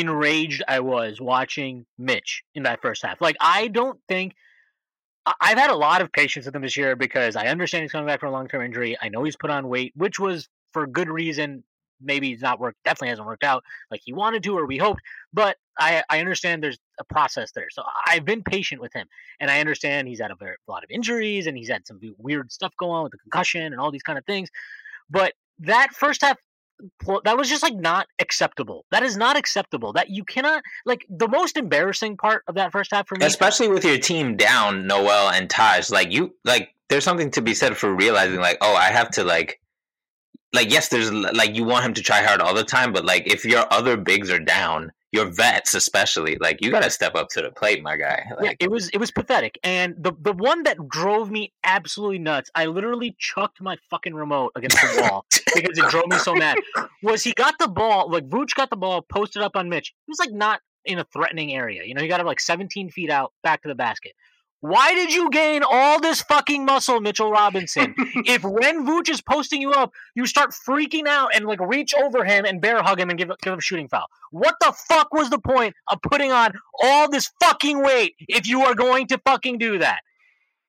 enraged 0.00 0.62
I 0.68 0.80
was 0.80 1.20
watching 1.20 1.86
Mitch 1.98 2.42
in 2.54 2.64
that 2.64 2.82
first 2.82 3.02
half. 3.02 3.20
Like, 3.20 3.36
I 3.40 3.68
don't 3.68 3.98
think 4.08 4.34
I've 5.40 5.58
had 5.58 5.70
a 5.70 5.76
lot 5.76 6.02
of 6.02 6.12
patience 6.12 6.46
with 6.46 6.54
him 6.54 6.62
this 6.62 6.76
year 6.76 6.94
because 6.94 7.34
I 7.36 7.46
understand 7.46 7.82
he's 7.82 7.92
coming 7.92 8.06
back 8.06 8.20
from 8.20 8.28
a 8.28 8.32
long 8.32 8.48
term 8.48 8.62
injury. 8.62 8.96
I 9.00 9.08
know 9.08 9.24
he's 9.24 9.36
put 9.36 9.50
on 9.50 9.68
weight, 9.68 9.92
which 9.96 10.20
was 10.20 10.48
for 10.72 10.86
good 10.86 11.08
reason. 11.08 11.64
Maybe 12.00 12.30
it's 12.32 12.42
not 12.42 12.60
worked, 12.60 12.78
definitely 12.84 13.08
hasn't 13.08 13.26
worked 13.26 13.42
out 13.42 13.64
like 13.90 14.02
he 14.04 14.12
wanted 14.12 14.42
to 14.42 14.56
or 14.56 14.66
we 14.66 14.76
hoped, 14.76 15.00
but 15.32 15.56
I, 15.78 16.02
I 16.10 16.20
understand 16.20 16.62
there's 16.62 16.78
a 17.00 17.04
process 17.04 17.52
there. 17.52 17.68
So 17.70 17.82
I've 18.06 18.24
been 18.24 18.42
patient 18.42 18.80
with 18.82 18.92
him. 18.92 19.06
And 19.40 19.50
I 19.50 19.60
understand 19.60 20.06
he's 20.06 20.20
had 20.20 20.30
a, 20.30 20.36
very, 20.36 20.56
a 20.68 20.70
lot 20.70 20.84
of 20.84 20.90
injuries 20.90 21.46
and 21.46 21.56
he's 21.56 21.70
had 21.70 21.86
some 21.86 21.98
weird 22.18 22.52
stuff 22.52 22.74
going 22.78 22.92
on 22.92 23.02
with 23.02 23.12
the 23.12 23.18
concussion 23.18 23.62
and 23.62 23.80
all 23.80 23.90
these 23.90 24.02
kind 24.02 24.18
of 24.18 24.26
things. 24.26 24.50
But 25.10 25.32
that 25.60 25.92
first 25.92 26.22
half 26.22 26.36
that 27.24 27.36
was 27.36 27.48
just 27.48 27.62
like 27.62 27.74
not 27.74 28.06
acceptable. 28.18 28.84
That 28.90 29.02
is 29.02 29.16
not 29.16 29.36
acceptable. 29.36 29.92
That 29.92 30.10
you 30.10 30.24
cannot 30.24 30.62
like 30.84 31.06
the 31.08 31.28
most 31.28 31.56
embarrassing 31.56 32.16
part 32.16 32.42
of 32.48 32.54
that 32.56 32.72
first 32.72 32.92
half 32.92 33.08
for 33.08 33.16
me, 33.16 33.26
especially 33.26 33.68
with 33.68 33.84
your 33.84 33.98
team 33.98 34.36
down, 34.36 34.86
Noel 34.86 35.30
and 35.30 35.48
Taj. 35.48 35.90
Like 35.90 36.12
you, 36.12 36.34
like 36.44 36.74
there's 36.88 37.04
something 37.04 37.30
to 37.32 37.42
be 37.42 37.54
said 37.54 37.76
for 37.76 37.94
realizing, 37.94 38.40
like, 38.40 38.58
oh, 38.60 38.74
I 38.74 38.90
have 38.90 39.10
to 39.12 39.24
like, 39.24 39.60
like 40.52 40.70
yes, 40.70 40.88
there's 40.88 41.12
like 41.12 41.54
you 41.56 41.64
want 41.64 41.84
him 41.84 41.94
to 41.94 42.02
try 42.02 42.22
hard 42.22 42.40
all 42.40 42.54
the 42.54 42.64
time, 42.64 42.92
but 42.92 43.04
like 43.04 43.26
if 43.26 43.44
your 43.44 43.66
other 43.72 43.96
bigs 43.96 44.30
are 44.30 44.38
down, 44.40 44.92
your 45.12 45.26
vets 45.26 45.74
especially 45.74 46.36
like 46.40 46.60
you 46.60 46.70
got 46.70 46.82
to 46.82 46.90
step 46.90 47.14
up 47.14 47.28
to 47.28 47.40
the 47.40 47.50
plate 47.50 47.82
my 47.82 47.96
guy 47.96 48.24
like, 48.40 48.44
yeah 48.44 48.52
it 48.60 48.70
was 48.70 48.88
it 48.90 48.98
was 48.98 49.10
pathetic 49.10 49.58
and 49.62 49.94
the 49.98 50.12
the 50.20 50.32
one 50.32 50.62
that 50.64 50.76
drove 50.88 51.30
me 51.30 51.52
absolutely 51.64 52.18
nuts 52.18 52.50
i 52.54 52.66
literally 52.66 53.14
chucked 53.18 53.60
my 53.60 53.76
fucking 53.88 54.14
remote 54.14 54.52
against 54.56 54.76
the 54.76 55.02
wall 55.02 55.24
because 55.54 55.78
it 55.78 55.88
drove 55.90 56.06
me 56.08 56.18
so 56.18 56.34
mad 56.34 56.56
was 57.02 57.22
he 57.22 57.32
got 57.32 57.54
the 57.58 57.68
ball 57.68 58.10
like 58.10 58.28
Vooch 58.28 58.54
got 58.54 58.70
the 58.70 58.76
ball 58.76 59.02
posted 59.02 59.42
up 59.42 59.56
on 59.56 59.68
mitch 59.68 59.94
he 60.06 60.10
was 60.10 60.18
like 60.18 60.32
not 60.32 60.60
in 60.84 60.98
a 60.98 61.04
threatening 61.04 61.54
area 61.54 61.84
you 61.84 61.94
know 61.94 62.02
he 62.02 62.08
got 62.08 62.20
him 62.20 62.26
like 62.26 62.40
17 62.40 62.90
feet 62.90 63.10
out 63.10 63.32
back 63.42 63.62
to 63.62 63.68
the 63.68 63.74
basket 63.74 64.12
why 64.68 64.94
did 64.94 65.12
you 65.12 65.30
gain 65.30 65.62
all 65.62 66.00
this 66.00 66.22
fucking 66.22 66.64
muscle, 66.64 67.00
Mitchell 67.00 67.30
Robinson? 67.30 67.94
if 68.26 68.42
when 68.42 68.84
Vooch 68.84 69.08
is 69.08 69.20
posting 69.20 69.60
you 69.60 69.72
up, 69.72 69.92
you 70.14 70.26
start 70.26 70.50
freaking 70.50 71.06
out 71.06 71.34
and 71.34 71.44
like 71.44 71.60
reach 71.60 71.94
over 71.94 72.24
him 72.24 72.44
and 72.44 72.60
bear 72.60 72.82
hug 72.82 72.98
him 72.98 73.08
and 73.08 73.18
give, 73.18 73.28
give 73.42 73.52
him 73.52 73.58
a 73.58 73.62
shooting 73.62 73.88
foul. 73.88 74.06
What 74.32 74.56
the 74.60 74.74
fuck 74.88 75.12
was 75.12 75.30
the 75.30 75.38
point 75.38 75.74
of 75.88 76.02
putting 76.02 76.32
on 76.32 76.52
all 76.82 77.08
this 77.08 77.30
fucking 77.40 77.82
weight 77.82 78.14
if 78.28 78.48
you 78.48 78.62
are 78.62 78.74
going 78.74 79.06
to 79.08 79.18
fucking 79.18 79.58
do 79.58 79.78
that? 79.78 80.00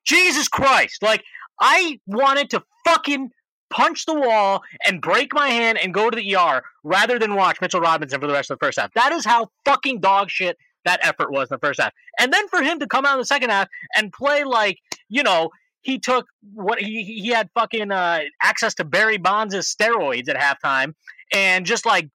Jesus 0.06 0.48
Christ. 0.48 1.02
Like, 1.02 1.24
I 1.60 2.00
wanted 2.06 2.52
to 2.52 2.64
fucking 2.86 3.32
punch 3.70 4.06
the 4.06 4.14
wall 4.14 4.64
and 4.86 5.02
break 5.02 5.34
my 5.34 5.50
hand 5.50 5.80
and 5.82 5.94
go 5.94 6.10
to 6.10 6.16
the 6.16 6.36
ER 6.36 6.62
rather 6.84 7.20
than 7.20 7.36
watch 7.36 7.60
Mitchell 7.62 7.82
Robinson 7.82 8.20
for 8.20 8.28
the 8.28 8.34
rest 8.34 8.52
of 8.52 8.60
the 8.60 8.66
first 8.66 8.80
half. 8.80 8.94
That 8.94 9.12
is 9.12 9.26
how 9.26 9.50
fucking 9.66 10.00
dog 10.00 10.30
shit 10.30 10.58
that 10.88 11.00
effort 11.04 11.32
was 11.32 11.52
in 11.52 11.56
the 11.56 11.66
first 11.66 11.80
half. 11.80 11.94
And 12.20 12.34
then 12.34 12.48
for 12.48 12.62
him 12.62 12.80
to 12.80 12.88
come 12.88 13.06
out 13.06 13.14
in 13.14 13.20
the 13.20 13.26
second 13.26 13.50
half 13.50 13.68
and 13.96 14.12
play 14.12 14.44
like, 14.44 14.80
you 15.10 15.22
know, 15.22 15.50
he 15.82 16.00
took 16.00 16.26
what 16.54 16.80
he 16.80 17.04
he 17.04 17.30
had 17.30 17.50
fucking 17.54 17.92
uh, 17.92 18.22
access 18.42 18.74
to 18.76 18.84
Barry 18.84 19.18
Bonds' 19.18 19.56
steroids 19.56 20.28
at 20.28 20.36
halftime 20.36 20.94
and 21.34 21.66
just 21.66 21.86
like 21.86 22.10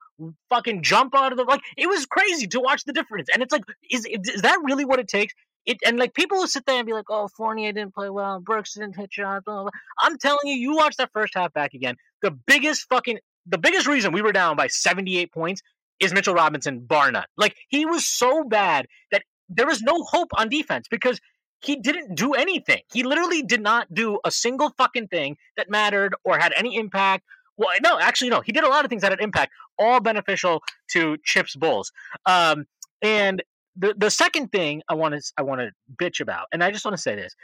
fucking 0.50 0.82
jump 0.82 1.14
out 1.14 1.32
of 1.32 1.38
the 1.38 1.44
like 1.44 1.62
it 1.76 1.86
was 1.88 2.06
crazy 2.06 2.46
to 2.48 2.60
watch 2.60 2.84
the 2.84 2.92
difference. 2.92 3.28
And 3.32 3.42
it's 3.42 3.52
like, 3.52 3.64
is 3.90 4.06
is 4.06 4.42
that 4.42 4.58
really 4.62 4.84
what 4.84 4.98
it 4.98 5.08
takes? 5.08 5.32
It 5.64 5.78
and 5.86 5.98
like 5.98 6.14
people 6.14 6.38
will 6.38 6.48
sit 6.48 6.66
there 6.66 6.76
and 6.76 6.86
be 6.86 6.92
like, 6.92 7.04
"Oh, 7.08 7.28
Fournier 7.28 7.72
didn't 7.72 7.94
play 7.94 8.10
well, 8.10 8.40
Brooks 8.40 8.74
didn't 8.74 8.96
hit 8.96 9.12
shots." 9.12 9.44
Blah, 9.44 9.54
blah, 9.54 9.62
blah. 9.62 9.70
I'm 10.00 10.18
telling 10.18 10.46
you, 10.46 10.56
you 10.56 10.74
watch 10.76 10.96
that 10.96 11.10
first 11.12 11.34
half 11.34 11.52
back 11.52 11.72
again. 11.72 11.96
The 12.20 12.32
biggest 12.32 12.86
fucking 12.90 13.18
the 13.46 13.58
biggest 13.58 13.86
reason 13.86 14.12
we 14.12 14.22
were 14.22 14.32
down 14.32 14.56
by 14.56 14.66
78 14.66 15.32
points 15.32 15.62
is 16.02 16.12
Mitchell 16.12 16.34
Robinson, 16.34 16.80
bar 16.80 17.10
none. 17.10 17.24
Like 17.36 17.56
he 17.68 17.86
was 17.86 18.06
so 18.06 18.44
bad 18.44 18.86
that 19.12 19.22
there 19.48 19.66
was 19.66 19.80
no 19.82 20.02
hope 20.02 20.30
on 20.36 20.48
defense 20.48 20.86
because 20.90 21.20
he 21.60 21.76
didn't 21.76 22.16
do 22.16 22.34
anything. 22.34 22.82
He 22.92 23.04
literally 23.04 23.42
did 23.42 23.62
not 23.62 23.92
do 23.94 24.18
a 24.24 24.30
single 24.30 24.70
fucking 24.76 25.08
thing 25.08 25.36
that 25.56 25.70
mattered 25.70 26.14
or 26.24 26.38
had 26.38 26.52
any 26.56 26.76
impact. 26.76 27.24
Well, 27.56 27.70
no, 27.82 27.98
actually, 28.00 28.30
no. 28.30 28.40
He 28.40 28.50
did 28.50 28.64
a 28.64 28.68
lot 28.68 28.84
of 28.84 28.88
things 28.88 29.02
that 29.02 29.12
had 29.12 29.20
impact, 29.20 29.52
all 29.78 30.00
beneficial 30.00 30.62
to 30.90 31.16
Chips 31.24 31.54
Bulls. 31.54 31.92
Um, 32.26 32.66
and 33.00 33.42
the 33.76 33.94
the 33.96 34.10
second 34.10 34.50
thing 34.50 34.82
I 34.88 34.94
want 34.94 35.14
to 35.14 35.32
I 35.36 35.42
want 35.42 35.60
to 35.60 35.70
bitch 35.96 36.20
about, 36.20 36.46
and 36.52 36.64
I 36.64 36.70
just 36.70 36.84
want 36.84 36.96
to 36.96 37.02
say 37.02 37.14
this: 37.14 37.34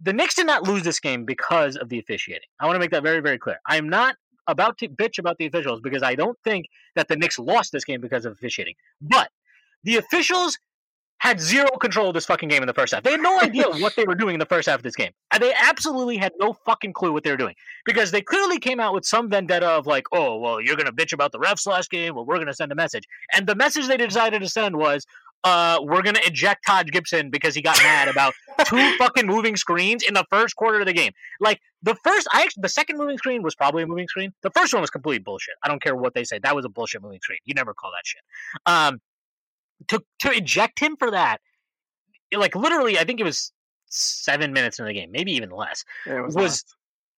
the 0.00 0.12
Knicks 0.12 0.34
did 0.34 0.46
not 0.46 0.64
lose 0.64 0.82
this 0.82 1.00
game 1.00 1.24
because 1.24 1.76
of 1.76 1.88
the 1.88 1.98
officiating. 1.98 2.48
I 2.60 2.66
want 2.66 2.76
to 2.76 2.80
make 2.80 2.90
that 2.90 3.02
very 3.02 3.20
very 3.20 3.38
clear. 3.38 3.58
I 3.66 3.76
am 3.76 3.88
not 3.88 4.16
about 4.46 4.78
to 4.78 4.88
bitch 4.88 5.18
about 5.18 5.38
the 5.38 5.46
officials 5.46 5.80
because 5.80 6.02
I 6.02 6.14
don't 6.14 6.38
think 6.44 6.66
that 6.94 7.08
the 7.08 7.16
Knicks 7.16 7.38
lost 7.38 7.72
this 7.72 7.84
game 7.84 8.00
because 8.00 8.24
of 8.24 8.32
officiating. 8.32 8.74
But 9.00 9.30
the 9.84 9.96
officials 9.96 10.58
had 11.18 11.40
zero 11.40 11.68
control 11.80 12.08
of 12.08 12.14
this 12.14 12.26
fucking 12.26 12.48
game 12.48 12.62
in 12.62 12.66
the 12.66 12.74
first 12.74 12.92
half. 12.92 13.02
They 13.02 13.12
had 13.12 13.20
no 13.20 13.40
idea 13.42 13.64
what 13.68 13.96
they 13.96 14.04
were 14.04 14.14
doing 14.14 14.34
in 14.34 14.38
the 14.38 14.46
first 14.46 14.68
half 14.68 14.78
of 14.78 14.82
this 14.82 14.96
game. 14.96 15.12
And 15.32 15.42
they 15.42 15.52
absolutely 15.54 16.16
had 16.16 16.32
no 16.38 16.52
fucking 16.52 16.92
clue 16.92 17.12
what 17.12 17.24
they 17.24 17.30
were 17.30 17.36
doing 17.36 17.54
because 17.84 18.10
they 18.10 18.20
clearly 18.20 18.58
came 18.58 18.80
out 18.80 18.94
with 18.94 19.04
some 19.04 19.30
vendetta 19.30 19.66
of 19.66 19.86
like, 19.86 20.04
oh, 20.12 20.36
well, 20.36 20.60
you're 20.60 20.76
going 20.76 20.86
to 20.86 20.92
bitch 20.92 21.12
about 21.12 21.32
the 21.32 21.38
refs 21.38 21.66
last 21.66 21.90
game. 21.90 22.14
Well, 22.14 22.26
we're 22.26 22.36
going 22.36 22.46
to 22.48 22.54
send 22.54 22.70
a 22.72 22.76
message. 22.76 23.04
And 23.32 23.46
the 23.46 23.54
message 23.54 23.88
they 23.88 23.96
decided 23.96 24.42
to 24.42 24.48
send 24.48 24.76
was, 24.76 25.06
uh, 25.46 25.78
we're 25.80 26.02
going 26.02 26.16
to 26.16 26.26
eject 26.26 26.66
Taj 26.66 26.86
Gibson 26.86 27.30
because 27.30 27.54
he 27.54 27.62
got 27.62 27.80
mad 27.84 28.08
about 28.08 28.34
two 28.66 28.92
fucking 28.98 29.28
moving 29.28 29.54
screens 29.54 30.02
in 30.02 30.12
the 30.12 30.24
first 30.28 30.56
quarter 30.56 30.80
of 30.80 30.86
the 30.86 30.92
game. 30.92 31.12
Like 31.38 31.60
the 31.84 31.94
first, 32.02 32.26
I 32.32 32.42
actually, 32.42 32.62
the 32.62 32.68
second 32.68 32.98
moving 32.98 33.16
screen 33.16 33.44
was 33.44 33.54
probably 33.54 33.84
a 33.84 33.86
moving 33.86 34.08
screen. 34.08 34.32
The 34.42 34.50
first 34.50 34.74
one 34.74 34.80
was 34.80 34.90
complete 34.90 35.22
bullshit. 35.22 35.54
I 35.62 35.68
don't 35.68 35.80
care 35.80 35.94
what 35.94 36.14
they 36.14 36.24
say. 36.24 36.40
That 36.40 36.56
was 36.56 36.64
a 36.64 36.68
bullshit 36.68 37.00
moving 37.00 37.20
screen. 37.22 37.38
You 37.44 37.54
never 37.54 37.74
call 37.74 37.92
that 37.92 38.04
shit. 38.04 38.22
Um, 38.66 39.00
to 39.86 40.02
to 40.18 40.32
eject 40.32 40.80
him 40.80 40.96
for 40.96 41.12
that, 41.12 41.40
like 42.36 42.56
literally, 42.56 42.98
I 42.98 43.04
think 43.04 43.20
it 43.20 43.24
was 43.24 43.52
seven 43.88 44.52
minutes 44.52 44.80
in 44.80 44.86
the 44.86 44.92
game, 44.92 45.12
maybe 45.12 45.30
even 45.32 45.50
less, 45.50 45.84
It 46.06 46.20
was, 46.20 46.34
was 46.34 46.64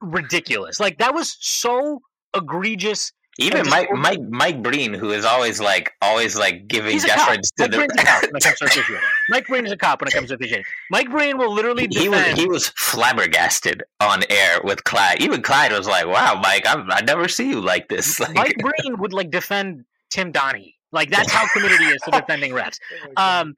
ridiculous. 0.02 0.78
Like 0.78 0.98
that 0.98 1.14
was 1.14 1.34
so 1.40 2.02
egregious. 2.36 3.10
Even 3.40 3.68
Mike 3.68 3.88
just- 3.88 4.02
Mike 4.02 4.20
Mike 4.28 4.62
Breen, 4.62 4.92
who 4.92 5.10
is 5.12 5.24
always 5.24 5.60
like 5.60 5.92
always 6.02 6.36
like 6.36 6.66
giving 6.66 6.90
He's 6.92 7.04
a 7.04 7.08
deference 7.08 7.50
to 7.52 7.62
Mike 7.62 7.70
the 7.70 7.76
Breen's 7.76 7.92
a 7.94 8.04
cop 8.04 8.22
when 8.24 8.36
it 8.36 8.42
comes 8.42 8.58
to 8.58 8.64
officiating. 8.66 9.04
Mike 9.28 9.46
Breen 9.46 9.66
is 9.66 9.72
a 9.72 9.76
cop 9.76 10.00
when 10.00 10.08
it 10.08 10.14
comes 10.14 10.28
to 10.28 10.34
officiating. 10.34 10.64
Mike 10.90 11.08
Breen 11.10 11.38
will 11.38 11.52
literally 11.54 11.86
he 11.90 12.08
was 12.08 12.18
defend. 12.18 12.38
he 12.38 12.46
was 12.48 12.68
flabbergasted 12.76 13.82
on 14.00 14.22
air 14.28 14.58
with 14.64 14.82
Clyde. 14.84 15.20
Even 15.22 15.40
Clyde 15.42 15.72
was 15.72 15.86
like, 15.86 16.06
"Wow, 16.06 16.40
Mike, 16.42 16.66
I 16.66 16.82
I 16.90 17.00
never 17.02 17.28
see 17.28 17.48
you 17.48 17.60
like 17.60 17.88
this." 17.88 18.18
Like, 18.20 18.34
Mike 18.34 18.56
Breen 18.58 18.98
would 18.98 19.12
like 19.12 19.30
defend 19.30 19.84
Tim 20.10 20.32
Donaghy. 20.32 20.74
Like 20.90 21.10
that's 21.10 21.30
how 21.30 21.46
committed 21.52 21.78
he 21.78 21.86
is 21.86 22.00
to 22.02 22.10
defending 22.20 22.52
refs. 22.52 22.78
Um, 23.16 23.54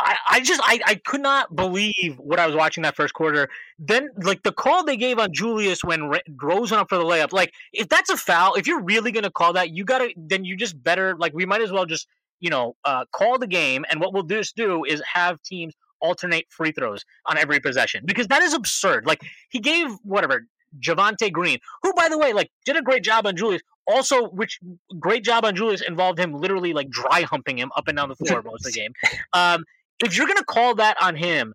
I, 0.00 0.16
I 0.28 0.40
just 0.40 0.60
I, 0.64 0.80
I 0.86 0.94
could 0.96 1.20
not 1.20 1.54
believe 1.54 2.18
what 2.18 2.40
I 2.40 2.46
was 2.46 2.56
watching 2.56 2.82
that 2.82 2.96
first 2.96 3.14
quarter. 3.14 3.48
Then 3.78 4.10
like 4.16 4.42
the 4.42 4.52
call 4.52 4.84
they 4.84 4.96
gave 4.96 5.18
on 5.18 5.32
Julius 5.32 5.84
when 5.84 6.08
Re- 6.08 6.22
Rose 6.42 6.70
went 6.70 6.80
up 6.80 6.88
for 6.88 6.98
the 6.98 7.04
layup. 7.04 7.32
Like 7.32 7.52
if 7.72 7.88
that's 7.88 8.10
a 8.10 8.16
foul, 8.16 8.54
if 8.54 8.66
you're 8.66 8.82
really 8.82 9.12
gonna 9.12 9.30
call 9.30 9.52
that, 9.52 9.70
you 9.70 9.84
gotta 9.84 10.12
then 10.16 10.44
you 10.44 10.56
just 10.56 10.82
better 10.82 11.16
like 11.16 11.32
we 11.32 11.46
might 11.46 11.62
as 11.62 11.70
well 11.70 11.86
just 11.86 12.08
you 12.40 12.50
know 12.50 12.76
uh, 12.84 13.04
call 13.12 13.38
the 13.38 13.46
game. 13.46 13.84
And 13.88 14.00
what 14.00 14.12
we'll 14.12 14.24
just 14.24 14.56
do 14.56 14.84
is 14.84 15.00
have 15.12 15.40
teams 15.42 15.74
alternate 16.00 16.46
free 16.50 16.72
throws 16.72 17.04
on 17.26 17.38
every 17.38 17.60
possession 17.60 18.02
because 18.04 18.26
that 18.28 18.42
is 18.42 18.52
absurd. 18.52 19.06
Like 19.06 19.22
he 19.50 19.60
gave 19.60 19.88
whatever 20.02 20.46
Javonte 20.80 21.32
Green, 21.32 21.58
who 21.82 21.92
by 21.94 22.08
the 22.08 22.18
way 22.18 22.32
like 22.32 22.50
did 22.64 22.76
a 22.76 22.82
great 22.82 23.04
job 23.04 23.26
on 23.26 23.36
Julius. 23.36 23.62
Also, 23.86 24.28
which 24.28 24.58
great 24.98 25.22
job 25.24 25.44
on 25.44 25.54
Julius 25.54 25.82
involved 25.82 26.18
him 26.18 26.32
literally 26.32 26.72
like 26.72 26.88
dry 26.88 27.22
humping 27.22 27.58
him 27.58 27.70
up 27.76 27.86
and 27.86 27.96
down 27.96 28.08
the 28.08 28.16
floor 28.26 28.42
most 28.42 28.66
of 28.66 28.72
the 28.72 28.78
game. 28.78 28.92
Um, 29.32 29.64
if 30.02 30.16
you're 30.16 30.26
gonna 30.26 30.44
call 30.44 30.74
that 30.76 30.96
on 31.02 31.16
him 31.16 31.54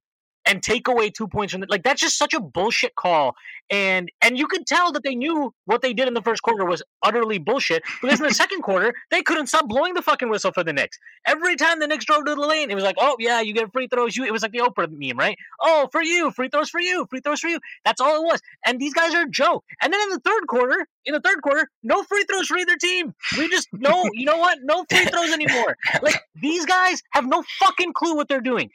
and 0.50 0.64
take 0.64 0.88
away 0.88 1.12
two 1.12 1.28
points 1.28 1.54
from 1.54 1.62
the, 1.62 1.68
like 1.70 1.84
that's 1.84 2.02
just 2.02 2.18
such 2.18 2.34
a 2.34 2.40
bullshit 2.40 2.96
call. 2.96 3.36
And 3.70 4.12
and 4.22 4.38
you 4.38 4.48
could 4.48 4.66
tell 4.66 4.92
that 4.94 5.04
they 5.04 5.14
knew 5.14 5.54
what 5.66 5.84
they 5.84 5.94
did 5.94 6.08
in 6.08 6.16
the 6.16 6.24
first 6.24 6.42
quarter 6.42 6.66
was 6.66 6.82
utterly 7.04 7.38
bullshit 7.38 7.84
because 8.02 8.20
in 8.20 8.26
the 8.26 8.34
second 8.34 8.64
quarter 8.64 8.94
they 9.12 9.22
couldn't 9.22 9.48
stop 9.48 9.68
blowing 9.68 9.94
the 9.94 10.02
fucking 10.02 10.28
whistle 10.30 10.52
for 10.52 10.64
the 10.64 10.74
Knicks. 10.74 10.98
Every 11.28 11.56
time 11.56 11.80
the 11.80 11.88
Knicks 11.88 12.06
drove 12.06 12.26
to 12.26 12.34
the 12.34 12.42
lane, 12.42 12.72
it 12.72 12.76
was 12.76 12.84
like, 12.84 12.96
oh 13.00 13.16
yeah, 13.20 13.42
you 13.42 13.54
get 13.54 13.72
free 13.72 13.88
throws. 13.88 14.18
You 14.18 14.26
it 14.26 14.34
was 14.34 14.42
like 14.42 14.52
the 14.52 14.60
Oprah 14.60 14.90
meme, 14.92 15.18
right? 15.18 15.38
Oh, 15.62 15.88
for 15.92 16.02
you, 16.02 16.32
free 16.32 16.50
throws 16.50 16.70
for 16.72 16.82
you, 16.82 17.06
free 17.12 17.22
throws 17.22 17.40
for 17.40 17.48
you. 17.48 17.60
That's 17.86 18.02
all 18.02 18.16
it 18.22 18.26
was. 18.26 18.42
And 18.66 18.80
these 18.80 18.96
guys 18.96 19.14
are 19.14 19.24
a 19.24 19.30
joke. 19.30 19.64
And 19.84 19.94
then 19.94 20.02
in 20.02 20.10
the 20.10 20.20
third 20.20 20.48
quarter, 20.48 20.88
in 21.06 21.14
the 21.14 21.22
third 21.22 21.44
quarter, 21.44 21.70
no 21.84 22.02
free 22.04 22.24
throws 22.24 22.48
for 22.48 22.58
either 22.58 22.76
team. 22.78 23.14
We 23.38 23.50
just 23.50 23.68
no, 23.72 24.10
you 24.14 24.26
know 24.26 24.38
what? 24.38 24.58
No 24.64 24.84
free 24.90 25.06
throws 25.06 25.32
anymore. 25.32 25.78
Like 26.02 26.22
these 26.42 26.66
guys 26.66 27.04
have 27.12 27.28
no 27.28 27.44
fucking 27.60 27.94
clue 27.94 28.16
what 28.16 28.28
they're 28.28 28.42
doing. 28.42 28.72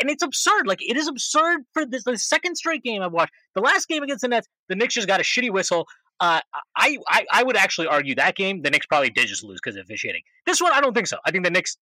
And 0.00 0.10
it's 0.10 0.22
absurd. 0.22 0.66
Like 0.66 0.80
it 0.82 0.96
is 0.96 1.08
absurd 1.08 1.62
for 1.72 1.84
this 1.84 2.04
the 2.04 2.16
second 2.16 2.56
straight 2.56 2.82
game 2.82 3.02
I've 3.02 3.12
watched. 3.12 3.32
The 3.54 3.60
last 3.60 3.88
game 3.88 4.02
against 4.02 4.22
the 4.22 4.28
Nets, 4.28 4.48
the 4.68 4.76
Knicks 4.76 4.94
just 4.94 5.08
got 5.08 5.20
a 5.20 5.24
shitty 5.24 5.50
whistle. 5.50 5.86
Uh, 6.18 6.40
I, 6.76 6.98
I 7.08 7.26
I 7.30 7.42
would 7.42 7.56
actually 7.56 7.88
argue 7.88 8.14
that 8.14 8.36
game 8.36 8.62
the 8.62 8.70
Knicks 8.70 8.86
probably 8.86 9.10
did 9.10 9.26
just 9.26 9.44
lose 9.44 9.58
because 9.62 9.76
of 9.76 9.82
officiating. 9.82 10.22
This 10.46 10.60
one 10.60 10.72
I 10.72 10.80
don't 10.80 10.94
think 10.94 11.08
so. 11.08 11.18
I 11.26 11.30
think 11.30 11.44
the 11.44 11.50
Knicks 11.50 11.76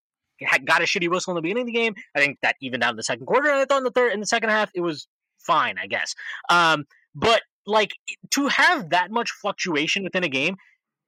got 0.65 0.83
a 0.83 0.85
shitty 0.85 1.09
whistle 1.09 1.33
in 1.33 1.37
the 1.37 1.43
beginning 1.43 1.63
of 1.63 1.67
the 1.67 1.73
game. 1.73 1.95
I 2.17 2.21
think 2.21 2.39
that 2.43 2.57
even 2.61 2.81
down 2.81 2.91
in 2.91 2.97
the 2.97 3.03
second 3.03 3.27
quarter, 3.27 3.49
and 3.49 3.59
I 3.59 3.65
thought 3.65 3.79
in 3.79 3.85
the 3.85 3.91
third 3.91 4.13
in 4.13 4.21
the 4.21 4.27
second 4.27 4.51
half 4.51 4.71
it 4.75 4.81
was 4.81 5.07
fine, 5.39 5.77
I 5.81 5.87
guess. 5.87 6.15
Um, 6.49 6.85
but 7.15 7.43
like 7.67 7.93
to 8.31 8.49
have 8.49 8.91
that 8.91 9.11
much 9.11 9.31
fluctuation 9.31 10.05
within 10.05 10.25
a 10.25 10.29
game, 10.29 10.57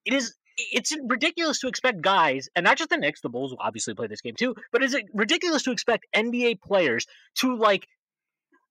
it 0.05 0.13
is 0.13 0.35
it's 0.59 0.97
ridiculous 1.05 1.61
to 1.61 1.69
expect 1.69 2.01
guys, 2.01 2.49
and 2.57 2.65
not 2.65 2.79
just 2.79 2.91
the 2.91 2.97
Knicks, 2.97 3.21
the 3.21 3.29
Bulls 3.29 3.51
will 3.51 3.61
obviously 3.61 3.95
play 3.95 4.07
this 4.07 4.21
game 4.21 4.35
too, 4.35 4.55
but 4.73 4.83
is 4.83 4.95
it 4.95 5.05
ridiculous 5.13 5.63
to 5.65 5.71
expect 5.71 6.07
NBA 6.15 6.61
players 6.61 7.07
to 7.37 7.57
like 7.57 7.87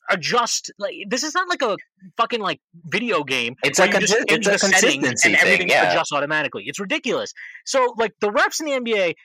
adjust 0.09 0.71
like 0.77 0.93
this 1.07 1.23
is 1.23 1.33
not 1.33 1.49
like 1.49 1.61
a 1.61 1.75
fucking 2.17 2.39
like 2.39 2.61
video 2.85 3.23
game 3.23 3.55
It's 3.63 3.79
like 3.79 3.95
a 3.95 3.99
just 3.99 4.15
it's 4.27 4.47
a 4.47 4.51
consistency 4.51 5.33
and 5.33 5.39
thing, 5.39 5.69
yeah. 5.69 5.91
adjusts 5.91 6.11
automatically. 6.11 6.63
It's 6.67 6.79
ridiculous. 6.79 7.33
So 7.65 7.93
like 7.97 8.13
the 8.19 8.29
refs 8.29 8.59
in 8.59 8.83
the 8.83 8.91
nba 8.91 9.15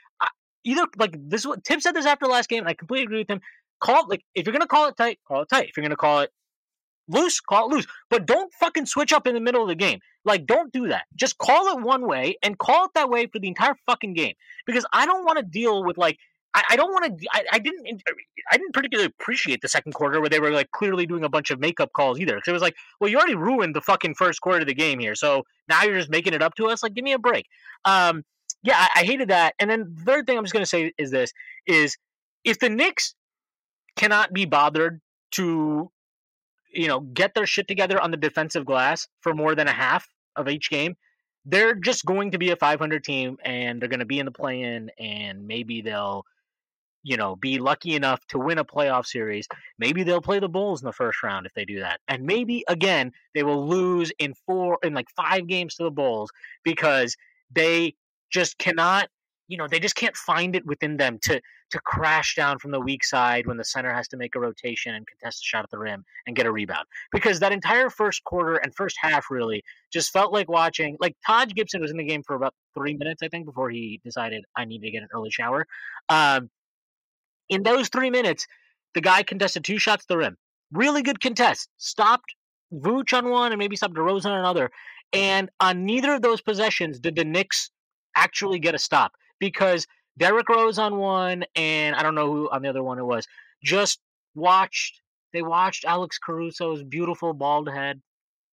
either 0.64 0.86
like 0.98 1.14
this 1.18 1.42
is 1.42 1.46
what 1.46 1.64
tim 1.64 1.80
said 1.80 1.92
this 1.92 2.06
after 2.06 2.26
the 2.26 2.30
last 2.30 2.48
game 2.48 2.60
and 2.60 2.68
i 2.68 2.74
completely 2.74 3.04
agree 3.04 3.18
with 3.18 3.30
him. 3.30 3.40
Call 3.80 4.04
it 4.04 4.08
like 4.08 4.24
if 4.34 4.46
you're 4.46 4.52
gonna 4.52 4.66
call 4.66 4.88
it 4.88 4.96
tight 4.96 5.18
call 5.26 5.42
it 5.42 5.48
tight. 5.48 5.68
If 5.68 5.76
you're 5.76 5.84
gonna 5.84 5.96
call 5.96 6.20
it 6.20 6.30
loose 7.10 7.40
call 7.40 7.70
it 7.70 7.74
loose 7.74 7.86
but 8.08 8.26
don't 8.26 8.52
fucking 8.54 8.86
switch 8.86 9.12
up 9.12 9.26
in 9.26 9.34
the 9.34 9.40
middle 9.40 9.62
of 9.62 9.68
the 9.68 9.74
game 9.74 10.00
like 10.24 10.46
don't 10.46 10.72
do 10.72 10.88
that 10.88 11.04
just 11.14 11.38
call 11.38 11.68
it 11.76 11.82
one 11.82 12.06
way 12.06 12.36
and 12.42 12.58
call 12.58 12.84
it 12.86 12.90
that 12.94 13.10
way 13.10 13.26
for 13.26 13.38
the 13.38 13.48
entire 13.48 13.74
fucking 13.86 14.14
game 14.14 14.34
because 14.66 14.86
i 14.92 15.06
don't 15.06 15.24
want 15.24 15.38
to 15.38 15.44
deal 15.44 15.84
with 15.84 15.98
like 15.98 16.18
I, 16.52 16.76
don't 16.76 16.90
want 16.90 17.20
to. 17.20 17.26
I, 17.32 17.44
I 17.52 17.58
didn't. 17.58 18.02
I 18.50 18.56
didn't 18.56 18.72
particularly 18.72 19.06
appreciate 19.06 19.62
the 19.62 19.68
second 19.68 19.92
quarter 19.92 20.20
where 20.20 20.28
they 20.28 20.40
were 20.40 20.50
like 20.50 20.70
clearly 20.72 21.06
doing 21.06 21.22
a 21.22 21.28
bunch 21.28 21.50
of 21.50 21.60
makeup 21.60 21.92
calls 21.92 22.18
either. 22.18 22.34
Because 22.34 22.48
it 22.48 22.52
was 22.52 22.62
like, 22.62 22.74
well, 23.00 23.08
you 23.08 23.18
already 23.18 23.36
ruined 23.36 23.74
the 23.76 23.80
fucking 23.80 24.14
first 24.14 24.40
quarter 24.40 24.60
of 24.60 24.66
the 24.66 24.74
game 24.74 24.98
here, 24.98 25.14
so 25.14 25.44
now 25.68 25.84
you're 25.84 25.96
just 25.96 26.10
making 26.10 26.34
it 26.34 26.42
up 26.42 26.56
to 26.56 26.66
us. 26.66 26.82
Like, 26.82 26.94
give 26.94 27.04
me 27.04 27.12
a 27.12 27.18
break. 27.18 27.46
Um, 27.84 28.24
yeah, 28.62 28.74
I, 28.76 29.00
I 29.00 29.04
hated 29.04 29.28
that. 29.28 29.54
And 29.60 29.70
then 29.70 29.94
the 29.94 30.02
third 30.02 30.26
thing 30.26 30.36
I'm 30.36 30.44
just 30.44 30.52
gonna 30.52 30.66
say 30.66 30.92
is 30.98 31.12
this: 31.12 31.32
is 31.66 31.96
if 32.44 32.58
the 32.58 32.68
Knicks 32.68 33.14
cannot 33.96 34.32
be 34.32 34.44
bothered 34.44 35.00
to, 35.32 35.90
you 36.72 36.88
know, 36.88 37.00
get 37.00 37.34
their 37.34 37.46
shit 37.46 37.68
together 37.68 38.00
on 38.00 38.10
the 38.10 38.16
defensive 38.16 38.64
glass 38.64 39.08
for 39.20 39.34
more 39.34 39.54
than 39.54 39.68
a 39.68 39.72
half 39.72 40.06
of 40.36 40.48
each 40.48 40.70
game, 40.70 40.96
they're 41.44 41.74
just 41.74 42.04
going 42.04 42.30
to 42.32 42.38
be 42.38 42.50
a 42.50 42.56
500 42.56 43.02
team, 43.02 43.36
and 43.44 43.80
they're 43.80 43.88
going 43.88 44.00
to 44.00 44.06
be 44.06 44.18
in 44.18 44.26
the 44.26 44.32
play-in, 44.32 44.90
and 44.98 45.46
maybe 45.46 45.80
they'll 45.80 46.24
you 47.02 47.16
know, 47.16 47.36
be 47.36 47.58
lucky 47.58 47.94
enough 47.94 48.24
to 48.28 48.38
win 48.38 48.58
a 48.58 48.64
playoff 48.64 49.06
series. 49.06 49.48
Maybe 49.78 50.02
they'll 50.02 50.20
play 50.20 50.38
the 50.38 50.48
Bulls 50.48 50.82
in 50.82 50.86
the 50.86 50.92
first 50.92 51.22
round 51.22 51.46
if 51.46 51.54
they 51.54 51.64
do 51.64 51.80
that. 51.80 52.00
And 52.08 52.24
maybe 52.24 52.64
again, 52.68 53.12
they 53.34 53.42
will 53.42 53.66
lose 53.66 54.12
in 54.18 54.34
four 54.46 54.78
in 54.82 54.94
like 54.94 55.08
five 55.16 55.46
games 55.46 55.74
to 55.76 55.84
the 55.84 55.90
Bulls 55.90 56.30
because 56.62 57.16
they 57.50 57.94
just 58.30 58.58
cannot, 58.58 59.08
you 59.50 59.56
know, 59.56 59.66
they 59.66 59.80
just 59.80 59.96
can't 59.96 60.16
find 60.16 60.54
it 60.54 60.64
within 60.64 60.96
them 60.96 61.18
to 61.22 61.40
to 61.70 61.80
crash 61.80 62.36
down 62.36 62.58
from 62.58 62.70
the 62.70 62.80
weak 62.80 63.04
side 63.04 63.46
when 63.46 63.56
the 63.56 63.64
center 63.64 63.92
has 63.92 64.06
to 64.08 64.16
make 64.16 64.34
a 64.36 64.40
rotation 64.40 64.94
and 64.94 65.06
contest 65.06 65.42
a 65.42 65.44
shot 65.44 65.64
at 65.64 65.70
the 65.70 65.78
rim 65.78 66.04
and 66.26 66.36
get 66.36 66.46
a 66.46 66.52
rebound. 66.52 66.86
Because 67.10 67.40
that 67.40 67.52
entire 67.52 67.90
first 67.90 68.22
quarter 68.24 68.56
and 68.56 68.74
first 68.74 68.96
half 69.00 69.28
really 69.28 69.62
just 69.92 70.12
felt 70.12 70.32
like 70.32 70.48
watching 70.48 70.96
like 71.00 71.16
Taj 71.26 71.52
Gibson 71.52 71.80
was 71.80 71.90
in 71.90 71.96
the 71.96 72.04
game 72.04 72.22
for 72.22 72.36
about 72.36 72.54
three 72.74 72.94
minutes, 72.94 73.22
I 73.24 73.28
think, 73.28 73.44
before 73.44 73.70
he 73.70 74.00
decided 74.04 74.44
I 74.56 74.64
need 74.64 74.82
to 74.82 74.90
get 74.90 75.02
an 75.02 75.08
early 75.12 75.30
shower. 75.30 75.66
Um, 76.08 76.48
in 77.48 77.64
those 77.64 77.88
three 77.88 78.10
minutes, 78.10 78.46
the 78.94 79.00
guy 79.00 79.24
contested 79.24 79.64
two 79.64 79.78
shots 79.78 80.04
to 80.04 80.14
the 80.14 80.18
rim. 80.18 80.36
Really 80.72 81.02
good 81.02 81.20
contest. 81.20 81.68
Stopped 81.76 82.36
Vooch 82.72 83.16
on 83.16 83.28
one 83.30 83.50
and 83.50 83.58
maybe 83.58 83.74
stopped 83.74 83.94
DeRozan 83.94 84.26
on 84.26 84.38
another. 84.38 84.70
And 85.12 85.50
on 85.58 85.84
neither 85.84 86.14
of 86.14 86.22
those 86.22 86.40
possessions 86.40 87.00
did 87.00 87.16
the 87.16 87.24
Knicks 87.24 87.70
actually 88.14 88.60
get 88.60 88.76
a 88.76 88.78
stop 88.78 89.12
because 89.40 89.86
Derrick 90.18 90.48
Rose 90.48 90.78
on 90.78 90.98
one 90.98 91.44
and 91.56 91.96
I 91.96 92.02
don't 92.02 92.14
know 92.14 92.32
who 92.32 92.50
on 92.50 92.62
the 92.62 92.68
other 92.68 92.82
one 92.82 92.98
it 92.98 93.04
was. 93.04 93.26
Just 93.64 94.00
watched. 94.34 95.00
They 95.32 95.42
watched 95.42 95.84
Alex 95.84 96.18
Caruso's 96.18 96.82
beautiful 96.82 97.32
bald 97.32 97.68
head, 97.68 98.00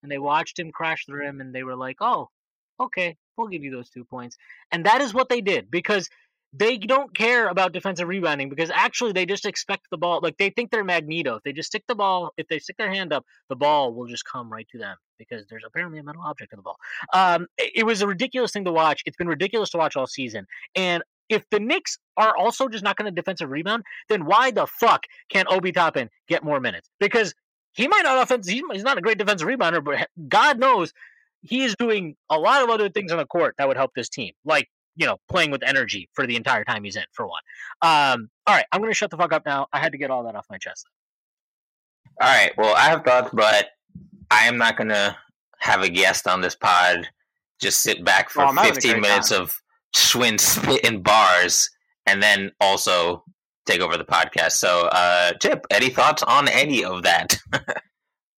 and 0.02 0.12
they 0.12 0.18
watched 0.18 0.58
him 0.58 0.72
crash 0.72 1.06
the 1.06 1.14
rim, 1.14 1.42
and 1.42 1.54
they 1.54 1.64
were 1.64 1.76
like, 1.76 1.98
"Oh, 2.02 2.30
okay, 2.80 3.18
we'll 3.36 3.48
give 3.48 3.64
you 3.64 3.72
those 3.72 3.90
two 3.90 4.06
points." 4.06 4.38
And 4.72 4.86
that 4.86 5.02
is 5.02 5.14
what 5.14 5.30
they 5.30 5.42
did 5.42 5.70
because 5.72 6.10
they 6.58 6.78
don't 6.78 7.16
care 7.16 7.48
about 7.50 7.74
defensive 7.74 8.08
rebounding 8.08 8.50
because 8.50 8.72
actually 8.74 9.12
they 9.12 9.26
just 9.26 9.46
expect 9.46 9.88
the 9.92 9.98
ball 9.98 10.20
like 10.22 10.38
they 10.38 10.50
think 10.50 10.72
they're 10.72 10.84
magneto 10.84 11.36
if 11.36 11.44
they 11.44 11.54
just 11.54 11.68
stick 11.68 11.84
the 11.88 11.96
ball 11.96 12.32
if 12.38 12.48
they 12.48 12.60
stick 12.60 12.78
their 12.78 12.92
hand 12.92 13.14
up 13.14 13.26
the 13.50 13.56
ball 13.56 13.94
will 13.94 14.08
just 14.08 14.26
come 14.26 14.52
right 14.52 14.68
to 14.70 14.78
them 14.78 14.96
because 15.18 15.46
there's 15.50 15.64
apparently 15.66 16.00
a 16.00 16.04
metal 16.04 16.22
object 16.24 16.54
in 16.54 16.58
the 16.58 16.64
ball 16.64 16.78
um, 17.14 17.48
it, 17.58 17.72
it 17.76 17.84
was 17.86 18.02
a 18.02 18.08
ridiculous 18.08 18.52
thing 18.52 18.66
to 18.66 18.72
watch 18.72 19.04
it's 19.06 19.18
been 19.18 19.28
ridiculous 19.28 19.70
to 19.70 19.78
watch 19.78 19.96
all 19.96 20.08
season 20.08 20.46
and 20.76 21.04
if 21.30 21.44
the 21.50 21.60
Knicks 21.60 21.98
are 22.16 22.36
also 22.38 22.70
just 22.70 22.86
not 22.86 22.96
going 22.96 23.06
to 23.06 23.12
defensive 23.12 23.50
rebound, 23.50 23.84
then 24.08 24.26
why 24.26 24.50
the 24.50 24.66
fuck 24.66 25.04
can't 25.30 25.48
Obi 25.52 25.74
Toppin 25.74 26.10
get 26.30 26.42
more 26.42 26.62
minutes? 26.62 26.90
Because 27.02 27.34
he 27.74 27.88
might 27.88 28.04
not 28.04 28.24
offense. 28.24 28.48
He's, 28.48 28.64
he's 28.72 28.84
not 28.84 28.98
a 28.98 29.02
great 29.02 29.18
defensive 29.18 29.46
rebounder, 29.46 29.84
but 29.84 30.08
God 30.30 30.58
knows 30.58 30.94
he 31.42 31.64
is 31.64 31.76
doing 31.76 32.16
a 32.30 32.40
lot 32.40 32.64
of 32.64 32.70
other 32.70 32.90
things 32.90 33.12
on 33.12 33.18
the 33.18 33.26
court 33.26 33.56
that 33.58 33.68
would 33.68 33.78
help 33.78 33.92
this 33.94 34.10
team, 34.10 34.34
like 34.46 34.70
you 34.98 35.06
know, 35.06 35.18
playing 35.30 35.52
with 35.52 35.64
energy 35.64 36.10
for 36.14 36.28
the 36.28 36.36
entire 36.36 36.66
time 36.66 36.84
he's 36.84 36.96
in, 36.96 37.04
for 37.14 37.28
one. 37.28 37.42
Um, 37.82 38.30
all 38.46 38.56
right, 38.56 38.66
I'm 38.72 38.82
going 38.82 38.92
to 38.92 38.96
shut 38.96 39.12
the 39.12 39.18
fuck 39.18 39.32
up 39.32 39.46
now. 39.46 39.68
I 39.72 39.80
had 39.80 39.92
to 39.94 39.98
get 39.98 40.12
all 40.12 40.24
that 40.24 40.36
off 40.36 40.46
my 40.50 40.58
chest. 40.58 40.88
All 42.20 42.28
right. 42.28 42.52
Well, 42.58 42.76
I 42.76 42.90
have 42.90 43.04
thoughts, 43.04 43.30
but 43.32 43.68
I 44.32 44.48
am 44.48 44.58
not 44.58 44.76
going 44.76 44.90
to 44.90 45.16
have 45.60 45.82
a 45.82 45.90
guest 45.90 46.28
on 46.28 46.42
this 46.42 46.56
pod. 46.56 47.08
Just 47.60 47.82
sit 47.82 48.04
back 48.04 48.30
for 48.30 48.40
Well, 48.40 48.50
I'm 48.50 48.58
having 48.58 48.72
a 48.72 48.76
15 48.76 49.02
minutes 49.02 49.30
time. 49.30 49.42
of 49.44 49.56
Shwin 49.96 50.40
spitting 50.40 51.02
bars 51.04 51.70
and 52.08 52.22
then 52.22 52.52
also 52.60 53.24
take 53.68 53.82
over 53.82 53.98
the 53.98 54.06
podcast. 54.06 54.54
So, 54.54 54.88
uh, 54.92 55.34
Chip, 55.34 55.66
any 55.72 55.90
thoughts 55.90 56.24
on 56.24 56.48
any 56.48 56.84
of 56.84 57.04
that? 57.04 57.38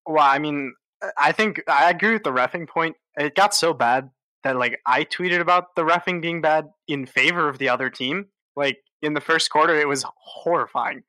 Well, 0.05 0.25
I 0.25 0.39
mean, 0.39 0.73
I 1.19 1.31
think 1.33 1.61
I 1.67 1.91
agree 1.91 2.13
with 2.13 2.23
the 2.23 2.31
refing 2.31 2.67
point. 2.67 2.95
It 3.15 3.35
got 3.35 3.53
so 3.53 3.75
bad 3.75 4.09
that 4.43 4.57
like 4.57 4.79
I 4.85 5.03
tweeted 5.03 5.39
about 5.39 5.75
the 5.75 5.83
refing 5.83 6.21
being 6.21 6.41
bad 6.41 6.65
in 6.87 7.05
favor 7.05 7.49
of 7.49 7.57
the 7.57 7.69
other 7.69 7.89
team. 7.89 8.27
Like 8.55 8.77
in 9.01 9.13
the 9.13 9.21
first 9.21 9.49
quarter, 9.49 9.75
it 9.75 9.87
was 9.87 10.05
horrifying. 10.17 11.03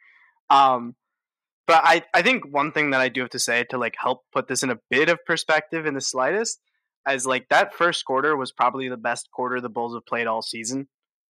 Um, 0.48 0.94
but 1.66 1.82
I, 1.84 2.02
I 2.12 2.22
think 2.22 2.44
one 2.52 2.72
thing 2.72 2.90
that 2.90 3.00
I 3.00 3.08
do 3.08 3.20
have 3.20 3.30
to 3.30 3.38
say 3.38 3.64
to 3.70 3.78
like 3.78 3.94
help 3.96 4.22
put 4.32 4.48
this 4.48 4.62
in 4.62 4.70
a 4.70 4.78
bit 4.90 5.08
of 5.08 5.24
perspective 5.24 5.86
in 5.86 5.94
the 5.94 6.00
slightest 6.00 6.60
is 7.08 7.26
like 7.26 7.48
that 7.48 7.74
first 7.74 8.04
quarter 8.04 8.36
was 8.36 8.52
probably 8.52 8.88
the 8.88 8.96
best 8.96 9.30
quarter 9.30 9.60
the 9.60 9.68
Bulls 9.68 9.94
have 9.94 10.06
played 10.06 10.26
all 10.26 10.42
season. 10.42 10.88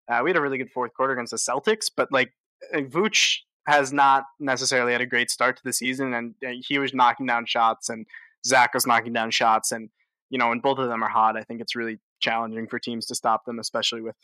Uh, 0.09 0.21
we 0.23 0.31
had 0.31 0.37
a 0.37 0.41
really 0.41 0.59
good 0.59 0.71
fourth 0.71 0.93
quarter 0.95 1.15
against 1.15 1.33
the 1.33 1.39
Celtics, 1.39 1.91
but 1.95 2.13
like 2.13 2.33
uh, 2.75 2.79
Vooch 2.81 3.39
has 3.67 3.93
not 3.93 4.25
necessarily 4.39 4.93
had 4.93 5.01
a 5.01 5.07
great 5.07 5.31
start 5.31 5.57
to 5.57 5.63
the 5.65 5.73
season, 5.73 6.15
and 6.15 6.35
uh, 6.47 6.53
he 6.61 6.79
was 6.79 6.95
knocking 6.95 7.27
down 7.27 7.47
shots, 7.47 7.89
and 7.89 8.07
Zach 8.47 8.75
was 8.75 8.87
knocking 8.87 9.13
down 9.13 9.31
shots, 9.31 9.73
and 9.73 9.89
you 10.31 10.39
know, 10.39 10.49
when 10.49 10.61
both 10.61 10.79
of 10.79 10.89
them 10.89 11.03
are 11.03 11.09
hot, 11.09 11.37
I 11.37 11.43
think 11.43 11.61
it's 11.61 11.75
really 11.77 11.99
challenging 12.21 12.67
for 12.67 12.79
teams 12.79 13.07
to 13.07 13.15
stop 13.15 13.45
them, 13.45 13.59
especially 13.59 14.01
with 14.03 14.17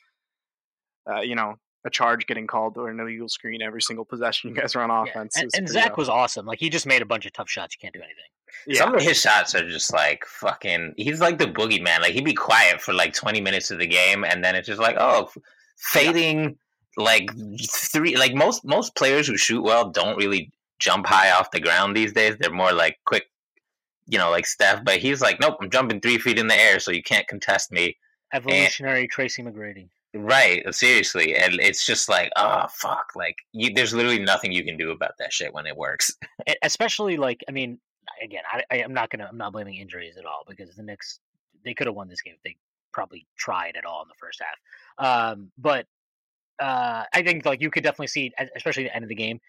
uh, 1.10 1.20
you 1.20 1.34
know 1.34 1.54
a 1.84 1.90
charge 1.90 2.26
getting 2.26 2.46
called 2.46 2.76
or 2.78 2.88
an 2.90 3.00
illegal 3.00 3.28
screen 3.28 3.60
every 3.60 3.82
single 3.82 4.04
possession 4.04 4.50
you 4.50 4.56
guys 4.56 4.76
are 4.76 4.82
on 4.82 4.90
Yeah, 5.06 5.10
offense. 5.12 5.36
And, 5.36 5.50
and 5.56 5.68
Zach 5.68 5.90
rough. 5.90 5.98
was 5.98 6.08
awesome. 6.08 6.46
Like 6.46 6.60
he 6.60 6.70
just 6.70 6.86
made 6.86 7.02
a 7.02 7.06
bunch 7.06 7.26
of 7.26 7.32
tough 7.32 7.50
shots. 7.50 7.74
You 7.74 7.78
can't 7.82 7.92
do 7.94 7.98
anything. 8.00 8.22
yeah. 8.68 8.78
Some 8.78 8.94
of 8.94 9.02
his 9.02 9.20
shots 9.20 9.54
are 9.56 9.68
just 9.68 9.92
like 9.92 10.24
fucking. 10.24 10.94
He's 10.96 11.20
like 11.20 11.38
the 11.38 11.46
boogeyman. 11.46 12.00
Like 12.00 12.12
he'd 12.12 12.24
be 12.24 12.34
quiet 12.34 12.80
for 12.80 12.92
like 12.92 13.14
20 13.14 13.40
minutes 13.40 13.70
of 13.72 13.78
the 13.80 13.86
game, 13.88 14.22
and 14.24 14.44
then 14.44 14.54
it's 14.54 14.68
just 14.68 14.80
like, 14.80 14.96
oh, 14.98 15.24
f- 15.24 15.36
fading 15.78 16.56
like 16.96 17.30
three. 17.68 18.16
Like 18.16 18.34
most 18.34 18.64
most 18.64 18.94
players 18.94 19.26
who 19.26 19.36
shoot 19.36 19.62
well 19.62 19.90
don't 19.90 20.16
really 20.16 20.52
jump 20.78 21.06
high 21.06 21.30
off 21.32 21.50
the 21.50 21.60
ground 21.60 21.96
these 21.96 22.12
days. 22.12 22.36
They're 22.38 22.52
more 22.52 22.72
like 22.72 22.98
quick, 23.06 23.24
you 24.12 24.18
know, 24.18 24.30
like 24.30 24.46
Steph. 24.46 24.84
But 24.84 24.98
he's 24.98 25.22
like, 25.22 25.40
nope, 25.40 25.56
I'm 25.60 25.70
jumping 25.70 26.00
three 26.00 26.18
feet 26.18 26.38
in 26.38 26.46
the 26.46 26.54
air, 26.54 26.78
so 26.78 26.92
you 26.92 27.02
can't 27.02 27.26
contest 27.26 27.72
me. 27.72 27.96
Evolutionary 28.34 29.08
Tracy 29.08 29.42
McGrady. 29.42 29.88
Right, 30.14 30.62
seriously, 30.74 31.34
and 31.34 31.54
it's 31.54 31.86
just 31.86 32.10
like, 32.10 32.30
oh 32.36 32.66
fuck, 32.70 33.06
like 33.16 33.36
you, 33.52 33.72
there's 33.72 33.94
literally 33.94 34.18
nothing 34.18 34.52
you 34.52 34.62
can 34.62 34.76
do 34.76 34.90
about 34.90 35.12
that 35.18 35.32
shit 35.32 35.54
when 35.54 35.66
it 35.66 35.74
works. 35.74 36.14
Especially 36.62 37.16
like 37.16 37.42
I 37.48 37.52
mean, 37.52 37.78
again, 38.22 38.42
I, 38.50 38.62
I, 38.70 38.82
I'm 38.82 38.92
not 38.92 39.08
gonna 39.08 39.26
I'm 39.30 39.38
not 39.38 39.52
blaming 39.52 39.76
injuries 39.76 40.18
at 40.18 40.26
all 40.26 40.44
because 40.46 40.76
the 40.76 40.82
Knicks 40.82 41.20
they 41.64 41.72
could 41.72 41.86
have 41.86 41.96
won 41.96 42.08
this 42.08 42.20
game 42.20 42.34
if 42.34 42.42
they 42.42 42.56
probably 42.92 43.26
tried 43.38 43.76
at 43.76 43.86
all 43.86 44.02
in 44.02 44.08
the 44.08 44.14
first 44.20 44.42
half. 44.42 45.32
Um, 45.32 45.50
but 45.56 45.86
uh, 46.60 47.04
I 47.14 47.22
think 47.22 47.46
like 47.46 47.62
you 47.62 47.70
could 47.70 47.82
definitely 47.82 48.08
see, 48.08 48.30
especially 48.54 48.84
at 48.84 48.90
the 48.90 48.96
end 48.96 49.04
of 49.04 49.08
the 49.08 49.14
game, 49.14 49.40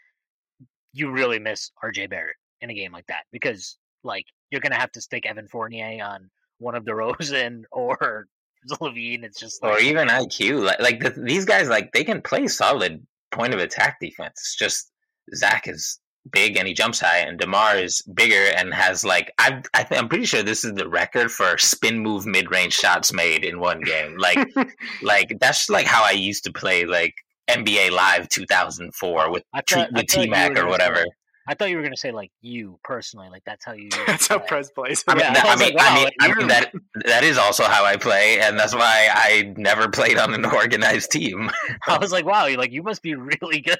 you 0.94 1.12
really 1.12 1.40
miss 1.40 1.72
RJ 1.84 2.10
Barrett 2.10 2.38
in 2.62 2.70
a 2.70 2.74
game 2.74 2.94
like 2.94 3.08
that 3.08 3.26
because 3.34 3.78
like 4.04 4.26
you're 4.52 4.62
gonna 4.62 4.80
have 4.80 4.92
to 4.94 5.02
stick 5.02 5.26
Evan 5.26 5.48
Fournier 5.48 6.04
on 6.04 6.30
one 6.60 6.76
of 6.76 6.86
DeRozan 6.86 7.64
or 7.72 8.28
LaVine. 8.70 9.24
It's 9.24 9.40
just 9.40 9.60
or 9.64 9.80
even 9.80 10.08
IQ. 10.08 10.64
Like, 10.64 10.80
like 10.80 11.00
the, 11.00 11.22
these 11.22 11.46
guys, 11.46 11.70
like 11.70 11.92
they 11.92 12.04
can 12.04 12.22
play 12.22 12.48
solid 12.48 13.06
point 13.32 13.54
of 13.54 13.60
attack 13.60 13.98
defense. 14.00 14.34
It's 14.40 14.56
just 14.56 14.92
Zach 15.36 15.68
is 15.68 16.00
big 16.32 16.56
and 16.58 16.68
he 16.68 16.74
jumps 16.74 17.00
high, 17.00 17.20
and 17.20 17.38
DeMar 17.40 17.78
is 17.78 18.02
bigger 18.14 18.54
and 18.56 18.74
has 18.74 19.04
like 19.04 19.32
I 19.40 19.62
I 19.74 19.86
I'm 19.92 20.10
pretty 20.10 20.26
sure 20.26 20.44
this 20.44 20.64
is 20.64 20.74
the 20.74 20.88
record 20.88 21.32
for 21.32 21.58
spin 21.58 22.00
move 22.00 22.26
mid 22.26 22.52
range 22.52 22.74
shots 22.74 23.14
made 23.14 23.44
in 23.44 23.60
one 23.60 23.82
game. 23.82 24.18
Like 24.18 24.48
like 25.02 25.38
that's 25.40 25.70
like 25.70 25.88
how 25.88 26.04
I 26.04 26.12
used 26.12 26.44
to 26.46 26.54
play 26.54 26.86
like 26.86 27.16
NBA 27.50 27.92
Live 27.92 28.30
2004 28.30 29.32
with 29.32 29.44
thought, 29.68 29.90
with 29.94 30.08
T 30.08 30.30
Mac 30.30 30.58
or. 30.58 30.78
Say, 30.80 31.06
I 31.48 31.54
thought 31.56 31.70
you 31.70 31.78
were 31.78 31.84
gonna 31.84 31.98
say 31.98 32.12
like 32.12 32.32
you 32.42 32.80
personally, 32.84 33.30
like 33.30 33.44
that's 33.46 33.66
how 33.66 33.74
you. 33.74 33.90
That's 34.08 34.28
how 34.28 34.40
play. 34.40 34.48
Prez 34.48 34.72
plays. 34.72 35.04
I 35.08 35.14
mean, 35.16 35.22
Yeah, 35.22 35.34
that, 35.34 35.46
I 35.46 35.50
I 35.52 35.56
mean, 35.58 35.74
like, 35.76 35.92
I 35.92 35.96
mean, 35.96 36.10
I 36.22 36.34
mean 36.40 36.48
that 36.48 36.72
that 37.06 37.24
is 37.24 37.38
also 37.38 37.64
how 37.66 37.84
I 37.84 37.98
play, 37.98 38.40
and 38.40 38.58
that's 38.58 38.74
why 38.74 39.10
I 39.12 39.54
never 39.58 39.90
played 39.90 40.18
on 40.18 40.34
an 40.34 40.46
organized 40.62 41.12
team. 41.12 41.50
I 41.88 41.98
was 41.98 42.12
like, 42.12 42.26
wow, 42.26 42.46
you 42.46 42.58
like 42.58 42.72
you 42.72 42.84
must 42.84 43.02
be 43.02 43.16
really 43.16 43.62
good 43.62 43.78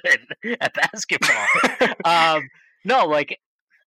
at 0.60 0.74
basketball. 0.74 1.46
um, 2.04 2.48
no, 2.84 3.06
like, 3.06 3.38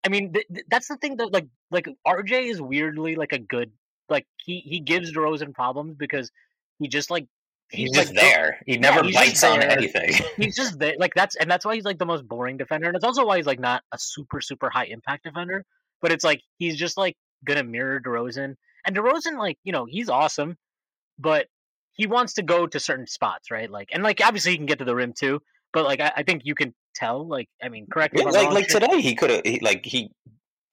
I 0.03 0.09
mean, 0.09 0.33
th- 0.33 0.47
th- 0.51 0.65
that's 0.69 0.87
the 0.87 0.97
thing 0.97 1.17
that 1.17 1.31
like 1.31 1.47
like 1.69 1.87
RJ 2.05 2.49
is 2.49 2.61
weirdly 2.61 3.15
like 3.15 3.33
a 3.33 3.39
good 3.39 3.71
like 4.09 4.25
he 4.43 4.59
he 4.61 4.79
gives 4.79 5.13
DeRozan 5.13 5.53
problems 5.53 5.95
because 5.97 6.31
he 6.79 6.87
just 6.87 7.11
like 7.11 7.27
He's 7.69 7.89
like, 7.91 8.07
just 8.07 8.15
there. 8.15 8.61
He 8.65 8.77
never 8.77 9.01
just 9.01 9.15
bites 9.15 9.43
on 9.43 9.61
anything. 9.61 10.13
He's 10.37 10.55
just 10.55 10.79
there. 10.79 10.95
Like 10.97 11.13
that's 11.15 11.35
and 11.35 11.51
that's 11.51 11.65
why 11.65 11.75
he's 11.75 11.83
like 11.83 11.99
the 11.99 12.05
most 12.05 12.25
boring 12.27 12.57
defender, 12.57 12.87
and 12.87 12.95
it's 12.95 13.03
also 13.03 13.25
why 13.25 13.37
he's 13.37 13.45
like 13.45 13.59
not 13.59 13.83
a 13.91 13.97
super 13.99 14.39
super 14.39 14.69
high 14.69 14.85
impact 14.85 15.25
defender. 15.25 15.65
But 16.01 16.11
it's 16.11 16.23
like 16.23 16.41
he's 16.57 16.77
just 16.77 16.97
like 16.97 17.17
gonna 17.45 17.63
mirror 17.63 17.99
DeRozan, 17.99 18.55
and 18.85 18.95
DeRozan 18.95 19.37
like 19.37 19.57
you 19.63 19.73
know 19.73 19.85
he's 19.85 20.09
awesome, 20.09 20.55
but 21.19 21.47
he 21.93 22.07
wants 22.07 22.35
to 22.35 22.43
go 22.43 22.67
to 22.67 22.79
certain 22.79 23.07
spots, 23.07 23.51
right? 23.51 23.69
Like 23.69 23.89
and 23.91 24.01
like 24.01 24.21
obviously 24.23 24.51
he 24.51 24.57
can 24.57 24.65
get 24.65 24.79
to 24.79 24.85
the 24.85 24.95
rim 24.95 25.11
too, 25.11 25.41
but 25.73 25.83
like 25.83 25.99
I, 25.99 26.13
I 26.17 26.23
think 26.23 26.43
you 26.45 26.55
can 26.55 26.73
tell. 26.95 27.27
Like 27.27 27.49
I 27.61 27.67
mean, 27.67 27.87
correct 27.91 28.13
me 28.13 28.21
Yeah, 28.21 28.29
like 28.29 28.45
wrong, 28.45 28.53
like 28.53 28.69
Shane. 28.69 28.81
today, 28.81 29.01
he 29.01 29.13
could 29.15 29.29
have 29.29 29.41
he, 29.43 29.59
like 29.59 29.85
he 29.85 30.11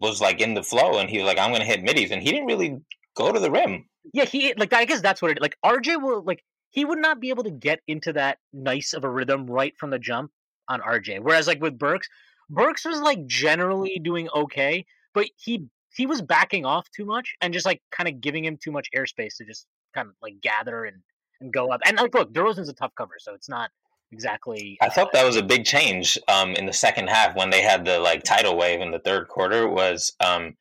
was 0.01 0.21
like 0.21 0.41
in 0.41 0.55
the 0.55 0.63
flow, 0.63 0.99
and 0.99 1.11
he 1.11 1.19
was 1.19 1.27
like, 1.27 1.39
"I'm 1.39 1.51
gonna 1.51 1.65
hit 1.65 1.83
middies," 1.83 2.13
and 2.13 2.23
he 2.23 2.31
didn't 2.31 2.47
really 2.47 2.79
go 3.17 3.33
to 3.33 3.41
the 3.41 3.51
rim. 3.51 3.87
Yeah, 4.13 4.27
he 4.27 4.55
like 4.55 4.73
I 4.73 4.85
guess 4.85 5.01
that's 5.01 5.21
what 5.21 5.33
it 5.33 5.41
like. 5.41 5.57
RJ 5.65 6.01
will 6.01 6.23
like 6.23 6.45
he 6.75 6.85
would 6.85 6.99
not 6.99 7.21
be 7.21 7.31
able 7.31 7.45
to 7.45 7.53
get 7.53 7.81
into 7.87 8.13
that 8.13 8.39
nice 8.53 8.95
of 8.95 9.05
a 9.05 9.09
rhythm 9.09 9.47
right 9.47 9.75
from 9.79 9.91
the 9.91 9.99
jump 9.99 10.33
on 10.69 10.81
RJ. 10.81 11.21
Whereas 11.21 11.47
like 11.47 11.63
with 11.63 11.79
Burks, 11.79 12.09
Burks 12.51 12.85
was 12.85 13.01
like 13.01 13.25
generally 13.27 14.01
doing 14.03 14.29
okay, 14.35 14.85
but 15.15 15.27
he 15.37 15.67
he 15.95 16.07
was 16.07 16.21
backing 16.21 16.65
off 16.65 16.91
too 16.91 17.05
much 17.05 17.37
and 17.41 17.55
just 17.55 17.65
like 17.65 17.81
kind 17.93 18.09
of 18.09 18.21
giving 18.21 18.45
him 18.45 18.59
too 18.61 18.73
much 18.73 18.89
airspace 18.95 19.37
to 19.37 19.45
just 19.45 19.67
kind 19.95 20.09
of 20.09 20.15
like 20.21 20.41
gather 20.41 20.85
and 20.85 20.97
and 21.41 21.53
go 21.53 21.71
up. 21.71 21.81
And 21.87 21.97
like 21.97 22.13
look, 22.13 22.33
DeRozan's 22.33 22.69
a 22.69 22.75
tough 22.75 22.93
cover, 22.97 23.15
so 23.19 23.35
it's 23.35 23.49
not 23.49 23.71
exactly. 24.11 24.77
I 24.83 24.89
thought 24.89 25.13
that 25.13 25.25
was 25.25 25.37
a 25.37 25.45
big 25.45 25.65
change 25.65 26.19
um, 26.27 26.55
in 26.57 26.67
the 26.67 26.73
second 26.73 27.09
half 27.09 27.37
when 27.37 27.51
they 27.51 27.63
had 27.63 27.85
the 27.85 28.01
like 28.01 28.25
tidal 28.25 28.57
wave 28.57 28.81
in 28.81 28.91
the 28.91 28.99
third 28.99 29.29
quarter. 29.29 29.69
Was 29.69 30.13
um, 30.19 30.57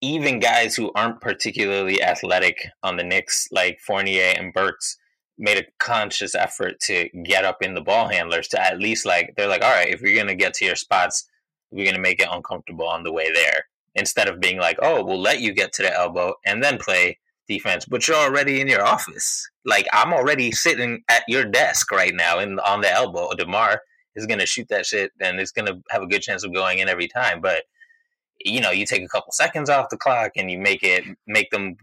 even 0.00 0.40
guys 0.40 0.74
who 0.74 0.90
aren't 0.94 1.20
particularly 1.20 2.02
athletic 2.02 2.66
on 2.82 2.96
the 2.96 3.04
Knicks, 3.04 3.46
like 3.52 3.78
Fournier 3.80 4.32
and 4.38 4.54
Burks, 4.54 4.96
made 5.40 5.56
a 5.58 5.66
conscious 5.78 6.34
effort 6.34 6.78
to 6.80 7.08
get 7.24 7.44
up 7.44 7.62
in 7.62 7.74
the 7.74 7.80
ball 7.80 8.08
handlers 8.08 8.46
to 8.48 8.60
at 8.60 8.78
least 8.78 9.06
like 9.06 9.34
they're 9.36 9.48
like, 9.48 9.64
all 9.64 9.72
right, 9.72 9.88
if 9.88 10.02
you're 10.02 10.16
gonna 10.16 10.34
get 10.34 10.54
to 10.54 10.64
your 10.64 10.76
spots, 10.76 11.28
we're 11.70 11.86
gonna 11.86 12.02
make 12.02 12.20
it 12.20 12.28
uncomfortable 12.30 12.86
on 12.86 13.02
the 13.02 13.12
way 13.12 13.32
there. 13.32 13.64
Instead 13.94 14.28
of 14.28 14.40
being 14.40 14.58
like, 14.58 14.78
oh, 14.82 15.02
we'll 15.02 15.20
let 15.20 15.40
you 15.40 15.52
get 15.52 15.72
to 15.72 15.82
the 15.82 15.92
elbow 15.92 16.34
and 16.44 16.62
then 16.62 16.78
play 16.78 17.18
defense, 17.48 17.84
but 17.86 18.06
you're 18.06 18.16
already 18.16 18.60
in 18.60 18.68
your 18.68 18.84
office. 18.84 19.48
Like 19.64 19.88
I'm 19.92 20.12
already 20.12 20.52
sitting 20.52 21.02
at 21.08 21.24
your 21.26 21.44
desk 21.44 21.90
right 21.90 22.14
now 22.14 22.38
and 22.38 22.60
on 22.60 22.82
the 22.82 22.90
elbow. 22.92 23.30
DeMar 23.34 23.80
is 24.14 24.26
gonna 24.26 24.46
shoot 24.46 24.68
that 24.68 24.86
shit 24.86 25.10
and 25.20 25.40
it's 25.40 25.52
gonna 25.52 25.80
have 25.90 26.02
a 26.02 26.06
good 26.06 26.22
chance 26.22 26.44
of 26.44 26.54
going 26.54 26.78
in 26.78 26.88
every 26.88 27.08
time. 27.08 27.40
But 27.40 27.64
you 28.44 28.60
know, 28.60 28.70
you 28.70 28.86
take 28.86 29.02
a 29.02 29.08
couple 29.08 29.32
seconds 29.32 29.68
off 29.68 29.90
the 29.90 29.96
clock 29.96 30.32
and 30.36 30.50
you 30.50 30.58
make 30.58 30.82
it 30.82 31.04
make 31.26 31.50
them 31.50 31.76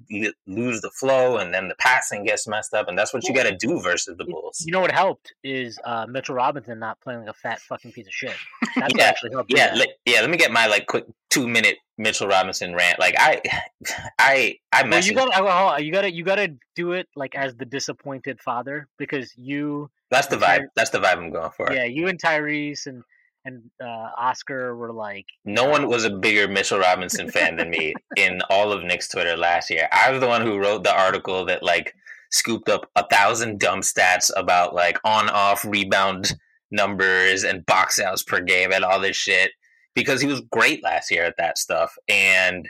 lose 0.48 0.82
the 0.82 0.90
flow, 0.92 1.38
and 1.38 1.54
then 1.54 1.68
the 1.68 1.76
passing 1.76 2.24
gets 2.24 2.48
messed 2.48 2.74
up, 2.74 2.88
and 2.88 2.98
that's 2.98 3.14
what 3.14 3.28
you 3.28 3.34
got 3.34 3.44
to 3.44 3.56
do 3.56 3.80
versus 3.80 4.18
the 4.18 4.26
Bulls. 4.26 4.64
You 4.66 4.72
know 4.72 4.82
what 4.82 4.92
helped 4.92 5.34
is 5.44 5.80
uh, 5.86 6.06
Mitchell 6.08 6.36
Robinson 6.36 6.80
not 6.80 7.00
playing 7.02 7.22
like 7.22 7.30
a 7.30 7.34
fat 7.34 7.60
fucking 7.60 7.92
piece 7.92 8.08
of 8.08 8.14
shit. 8.14 8.34
That's 8.76 8.94
Yeah, 8.96 9.04
actually 9.04 9.32
helped. 9.32 9.52
Yeah, 9.54 9.68
that. 9.68 9.78
let, 9.78 9.90
yeah. 10.06 10.22
Let 10.22 10.30
me 10.30 10.38
get 10.38 10.52
my 10.52 10.68
like 10.68 10.88
quick 10.88 11.06
two 11.30 11.48
minute 11.48 11.78
Mitchell 11.98 12.28
Robinson 12.28 12.74
rant. 12.74 13.00
Like 13.00 13.16
I, 13.18 13.42
I, 14.20 14.58
I 14.72 14.88
Well, 14.88 15.02
you 15.02 15.14
gotta, 15.14 15.36
hold 15.36 15.82
you 15.82 15.92
gotta, 15.92 16.14
you 16.14 16.24
gotta 16.24 16.56
do 16.76 16.94
it 16.94 17.08
like 17.16 17.36
as 17.36 17.56
the 17.56 17.66
disappointed 17.66 18.40
father 18.42 18.88
because 18.98 19.34
you, 19.38 19.90
that's 20.10 20.28
the 20.28 20.38
vibe. 20.38 20.68
That's 20.76 20.90
the 20.90 21.00
vibe 21.00 21.18
I'm 21.18 21.32
going 21.32 21.52
for. 21.52 21.72
yeah, 21.72 21.84
you 21.86 22.08
and 22.08 22.22
Tyrese 22.22 22.88
and 22.88 23.04
and 23.48 23.64
uh, 23.82 24.10
Oscar 24.18 24.76
were 24.76 24.92
like, 24.92 25.26
No 25.46 25.66
one 25.66 25.88
was 25.88 26.04
a 26.04 26.10
bigger 26.10 26.48
Mitchell 26.48 26.80
Robinson 26.80 27.30
fan 27.32 27.56
than 27.56 27.70
me 27.70 27.94
in 28.18 28.42
all 28.50 28.72
of 28.72 28.84
Knicks 28.84 29.08
Twitter 29.08 29.36
last 29.36 29.70
year. 29.70 29.88
I 29.92 30.12
was 30.12 30.20
the 30.20 30.28
one 30.28 30.42
who 30.42 30.58
wrote 30.58 30.84
the 30.84 30.96
article 30.96 31.46
that 31.46 31.64
like 31.64 31.96
scooped 32.32 32.70
up 32.70 32.90
a 32.96 33.08
thousand 33.08 33.60
dumb 33.60 33.82
stats 33.82 34.30
about 34.36 34.76
like 34.76 35.00
on 35.04 35.30
off 35.30 35.64
rebound 35.66 36.34
numbers 36.72 37.44
and 37.44 37.66
box 37.66 38.00
outs 38.00 38.24
per 38.24 38.42
game 38.42 38.72
and 38.74 38.84
all 38.84 39.00
this 39.00 39.16
shit 39.16 39.52
because 39.96 40.20
he 40.20 40.28
was 40.28 40.42
great 40.52 40.84
last 40.84 41.10
year 41.10 41.24
at 41.24 41.38
that 41.38 41.58
stuff 41.58 41.98
and 42.10 42.68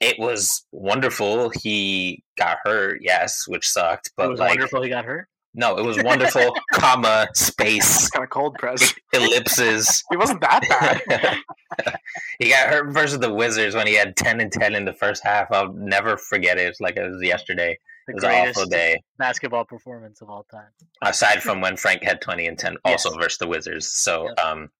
it 0.00 0.18
was 0.18 0.66
wonderful. 0.70 1.50
He 1.62 2.22
got 2.36 2.58
hurt, 2.62 3.00
yes, 3.02 3.48
which 3.48 3.66
sucked, 3.66 4.12
but 4.16 4.32
it 4.32 4.38
like 4.38 4.50
wonderful 4.50 4.82
he 4.82 4.90
got 4.90 5.04
hurt. 5.04 5.28
No, 5.54 5.76
it 5.78 5.84
was 5.84 6.02
wonderful, 6.02 6.52
comma, 6.74 7.28
space, 7.34 8.08
kind 8.10 8.24
of 8.24 8.30
cold, 8.30 8.56
Prez. 8.58 8.92
ellipses. 9.12 10.02
He 10.10 10.16
wasn't 10.16 10.40
that 10.40 10.62
bad. 10.68 11.96
he 12.40 12.48
got 12.50 12.68
hurt 12.68 12.92
versus 12.92 13.18
the 13.20 13.32
Wizards 13.32 13.74
when 13.74 13.86
he 13.86 13.94
had 13.94 14.16
10 14.16 14.40
and 14.40 14.50
10 14.52 14.74
in 14.74 14.84
the 14.84 14.92
first 14.92 15.22
half. 15.24 15.50
I'll 15.52 15.72
never 15.72 16.16
forget 16.16 16.58
it. 16.58 16.66
It's 16.68 16.80
like 16.80 16.96
it 16.96 17.08
was 17.08 17.22
yesterday. 17.22 17.78
The 18.06 18.12
It 18.12 18.14
was 18.16 18.24
an 18.24 18.30
awful 18.48 18.66
day. 18.66 19.02
basketball 19.18 19.64
performance 19.64 20.20
of 20.20 20.28
all 20.28 20.44
time. 20.50 20.68
Aside 21.02 21.42
from 21.42 21.60
when 21.60 21.76
Frank 21.76 22.02
had 22.02 22.20
20 22.20 22.46
and 22.46 22.58
10 22.58 22.76
also 22.84 23.10
Yes. 23.10 23.16
versus 23.22 23.38
the 23.38 23.46
Wizards. 23.48 23.88
So 23.90 24.28
Yep. 24.28 24.40
um, 24.44 24.70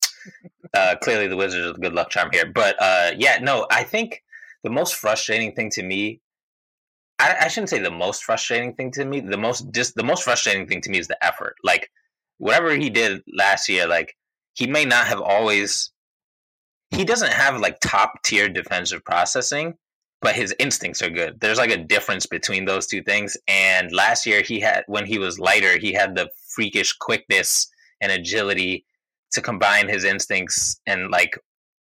uh, 0.74 0.96
clearly 1.02 1.28
the 1.28 1.36
Wizards 1.36 1.66
are 1.68 1.72
the 1.72 1.78
good 1.78 1.94
luck 1.94 2.10
charm 2.10 2.30
here. 2.32 2.46
But 2.46 2.76
uh, 2.80 3.12
yeah, 3.16 3.38
no, 3.40 3.66
I 3.70 3.84
think 3.84 4.22
the 4.62 4.70
most 4.70 4.94
frustrating 4.94 5.54
thing 5.54 5.70
to 5.70 5.82
me 5.82 6.20
I, 7.18 7.36
I 7.42 7.48
shouldn't 7.48 7.70
say 7.70 7.78
the 7.78 7.90
most 7.90 8.24
frustrating 8.24 8.74
thing 8.74 8.90
to 8.92 9.04
me. 9.04 9.20
The 9.20 9.36
most 9.36 9.72
just 9.72 9.94
the 9.94 10.04
most 10.04 10.24
frustrating 10.24 10.66
thing 10.66 10.80
to 10.82 10.90
me 10.90 10.98
is 10.98 11.08
the 11.08 11.24
effort. 11.24 11.56
Like 11.62 11.90
whatever 12.38 12.74
he 12.74 12.90
did 12.90 13.22
last 13.32 13.68
year, 13.68 13.86
like 13.86 14.16
he 14.54 14.66
may 14.66 14.84
not 14.84 15.06
have 15.06 15.20
always. 15.20 15.90
He 16.90 17.04
doesn't 17.04 17.32
have 17.32 17.60
like 17.60 17.80
top 17.80 18.22
tier 18.22 18.48
defensive 18.48 19.04
processing, 19.04 19.74
but 20.20 20.36
his 20.36 20.54
instincts 20.58 21.02
are 21.02 21.10
good. 21.10 21.40
There's 21.40 21.58
like 21.58 21.70
a 21.70 21.82
difference 21.82 22.26
between 22.26 22.64
those 22.64 22.86
two 22.86 23.02
things. 23.02 23.36
And 23.48 23.90
last 23.92 24.26
year 24.26 24.42
he 24.42 24.60
had 24.60 24.84
when 24.86 25.06
he 25.06 25.18
was 25.18 25.38
lighter, 25.38 25.78
he 25.78 25.92
had 25.92 26.14
the 26.14 26.30
freakish 26.54 26.92
quickness 26.92 27.68
and 28.00 28.12
agility 28.12 28.84
to 29.32 29.40
combine 29.40 29.88
his 29.88 30.04
instincts 30.04 30.80
and 30.86 31.10
like 31.10 31.38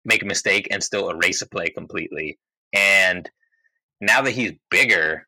make 0.05 0.23
a 0.23 0.25
mistake 0.25 0.67
and 0.71 0.83
still 0.83 1.09
erase 1.09 1.41
a 1.41 1.47
play 1.47 1.69
completely. 1.69 2.39
And 2.73 3.29
now 4.01 4.21
that 4.21 4.31
he's 4.31 4.53
bigger, 4.69 5.27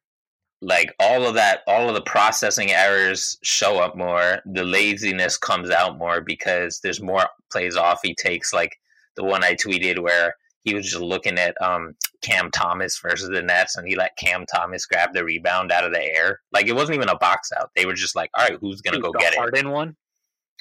like 0.61 0.93
all 0.99 1.25
of 1.27 1.35
that, 1.35 1.61
all 1.67 1.87
of 1.87 1.95
the 1.95 2.01
processing 2.01 2.71
errors 2.71 3.37
show 3.43 3.79
up 3.79 3.95
more. 3.95 4.39
The 4.45 4.63
laziness 4.63 5.37
comes 5.37 5.69
out 5.69 5.97
more 5.97 6.21
because 6.21 6.79
there's 6.81 7.01
more 7.01 7.25
plays 7.51 7.75
off 7.75 7.99
he 8.03 8.15
takes. 8.15 8.53
Like 8.53 8.77
the 9.15 9.23
one 9.23 9.43
I 9.43 9.55
tweeted 9.55 9.99
where 9.99 10.35
he 10.63 10.73
was 10.73 10.89
just 10.89 11.01
looking 11.01 11.37
at 11.37 11.61
um, 11.61 11.93
Cam 12.21 12.49
Thomas 12.49 12.97
versus 12.99 13.29
the 13.29 13.41
Nets, 13.41 13.75
and 13.75 13.87
he 13.87 13.95
let 13.95 14.17
Cam 14.17 14.45
Thomas 14.45 14.85
grab 14.85 15.13
the 15.13 15.23
rebound 15.23 15.71
out 15.71 15.83
of 15.83 15.91
the 15.91 16.01
air. 16.01 16.39
Like 16.51 16.67
it 16.67 16.75
wasn't 16.75 16.95
even 16.95 17.09
a 17.09 17.17
box 17.17 17.51
out. 17.59 17.71
They 17.75 17.85
were 17.85 17.93
just 17.93 18.15
like, 18.15 18.31
"All 18.33 18.45
right, 18.45 18.57
who's 18.59 18.81
gonna 18.81 19.01
go 19.01 19.11
get 19.11 19.33
it?" 19.33 19.39
Harden 19.39 19.69
one. 19.69 19.95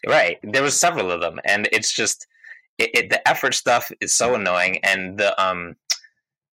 Right. 0.07 0.39
There 0.43 0.65
was 0.65 0.79
several 0.79 1.13
of 1.13 1.21
them, 1.21 1.39
and 1.45 1.69
it's 1.73 1.93
just 1.93 2.27
it, 2.79 2.91
it, 2.95 3.11
the 3.11 3.27
effort 3.29 3.55
stuff 3.55 3.93
is 4.01 4.13
so 4.13 4.35
annoying, 4.35 4.79
and 4.83 5.17
the 5.19 5.41
um 5.43 5.77